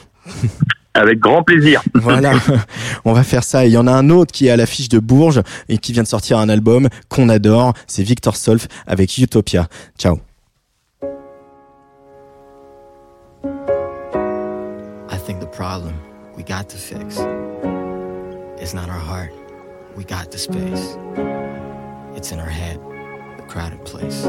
[0.94, 1.82] Avec grand plaisir.
[1.94, 2.34] Voilà,
[3.06, 3.66] on va faire ça.
[3.66, 6.04] Il y en a un autre qui est à l'affiche de Bourges et qui vient
[6.04, 7.74] de sortir un album qu'on adore.
[7.88, 9.68] C'est Victor Solf avec Utopia.
[9.98, 10.20] Ciao.
[15.62, 15.94] Problem
[16.36, 17.20] we got to fix
[18.62, 19.32] It's not our heart,
[19.96, 20.86] we got the space.
[22.18, 22.78] It's in our head,
[23.38, 24.20] the crowded place.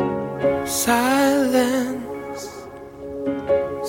[0.66, 2.42] Silence,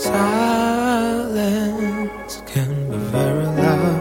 [0.10, 1.54] silence
[2.52, 4.00] can be very loud.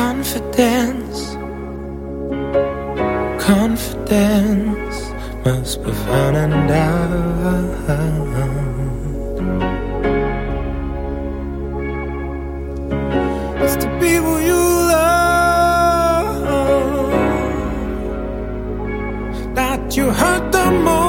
[0.00, 1.18] Confidence,
[3.50, 4.85] confidence
[5.46, 7.10] must be and out.
[13.62, 14.62] It's the people you
[14.94, 15.14] love
[19.54, 21.05] that you hurt the most.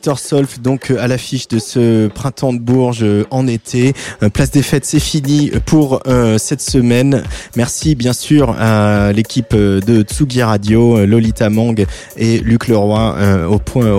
[0.00, 3.92] Victor Solf, donc euh, à l'affiche de ce printemps de Bourges euh, en été.
[4.22, 6.00] Euh, Place des fêtes, c'est fini pour
[6.38, 7.22] cette semaine.
[7.56, 11.84] Merci bien sûr à l'équipe de Tsugi Radio, Lolita Mang
[12.16, 13.90] et Luc Leroy, euh, au point,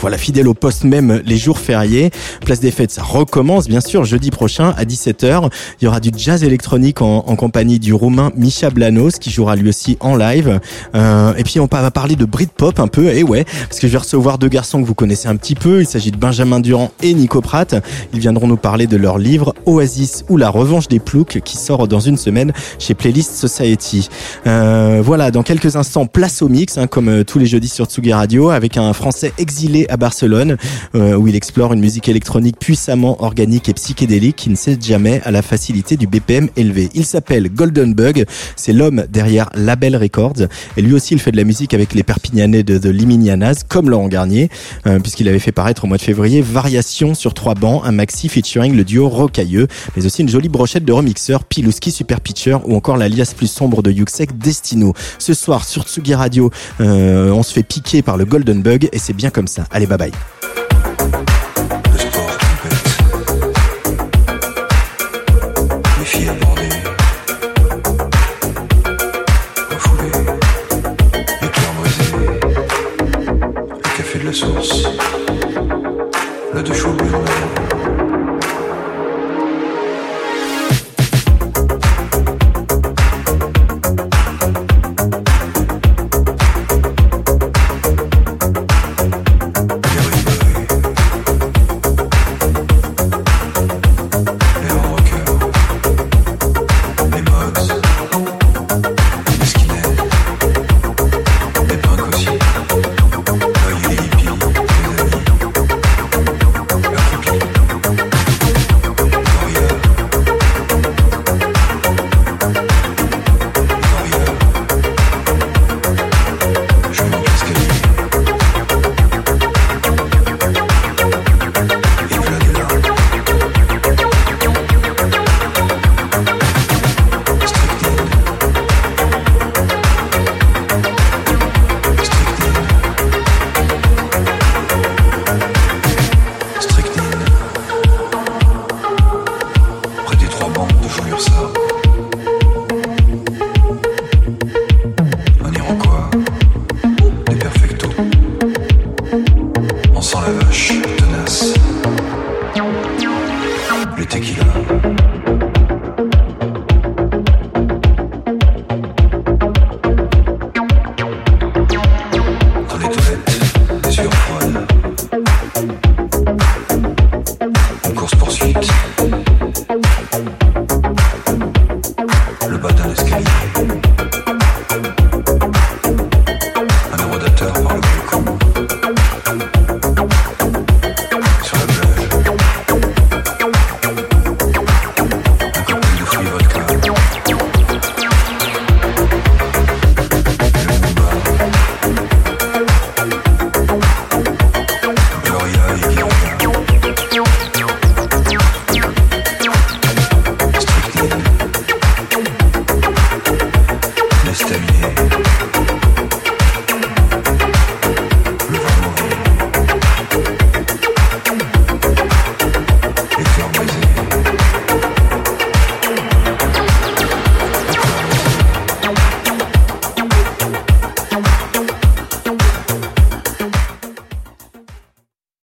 [0.00, 2.10] voilà, fidèle au poste même les jours fériés.
[2.44, 5.50] Place des fêtes, ça recommence bien sûr jeudi prochain à 17h.
[5.80, 9.68] Il y aura du jazz électronique en, compagnie du roumain Misha Blanos qui jouera lui
[9.68, 10.58] aussi en live.
[10.94, 13.98] Et puis on va parler de Britpop un peu, et ouais, parce que je vais
[13.98, 15.80] recevoir deux garçons que vous connaissez un petit peu.
[15.80, 17.74] Il s'agit de Benjamin Durand et Nico Pratt.
[18.12, 21.88] Ils viendront nous parler de leur livre Oasis ou la revanche des ploucs qui sort
[21.88, 24.08] dans une semaine chez Playlist Society.
[24.46, 27.86] Euh, voilà, dans quelques instants, place au mix, hein, comme euh, tous les jeudis sur
[27.86, 30.56] Tsugi Radio, avec un Français exilé à Barcelone,
[30.94, 35.20] euh, où il explore une musique électronique puissamment organique et psychédélique qui ne cède jamais
[35.24, 36.88] à la facilité du BPM élevé.
[36.94, 38.24] Il s'appelle Golden Bug,
[38.56, 40.46] c'est l'homme derrière Label Records,
[40.76, 43.90] et lui aussi il fait de la musique avec les Perpignanais de The Liminianas, comme
[43.90, 44.48] Laurent Garnier,
[44.86, 48.28] euh, puisqu'il avait fait paraître au mois de février Variation sur trois bancs, un maxi
[48.28, 52.76] featuring le duo Rocailleux, mais aussi une jolie brochette de remixeurs, Pilouski Super Pitcher ou
[52.76, 54.94] encore l'alias plus sombre de Yuxek Destino.
[55.18, 56.50] Ce soir sur Tsugi Radio,
[56.80, 59.64] euh, on se fait piquer par le Golden Bug et c'est bien comme ça.
[59.70, 60.12] Allez, bye bye.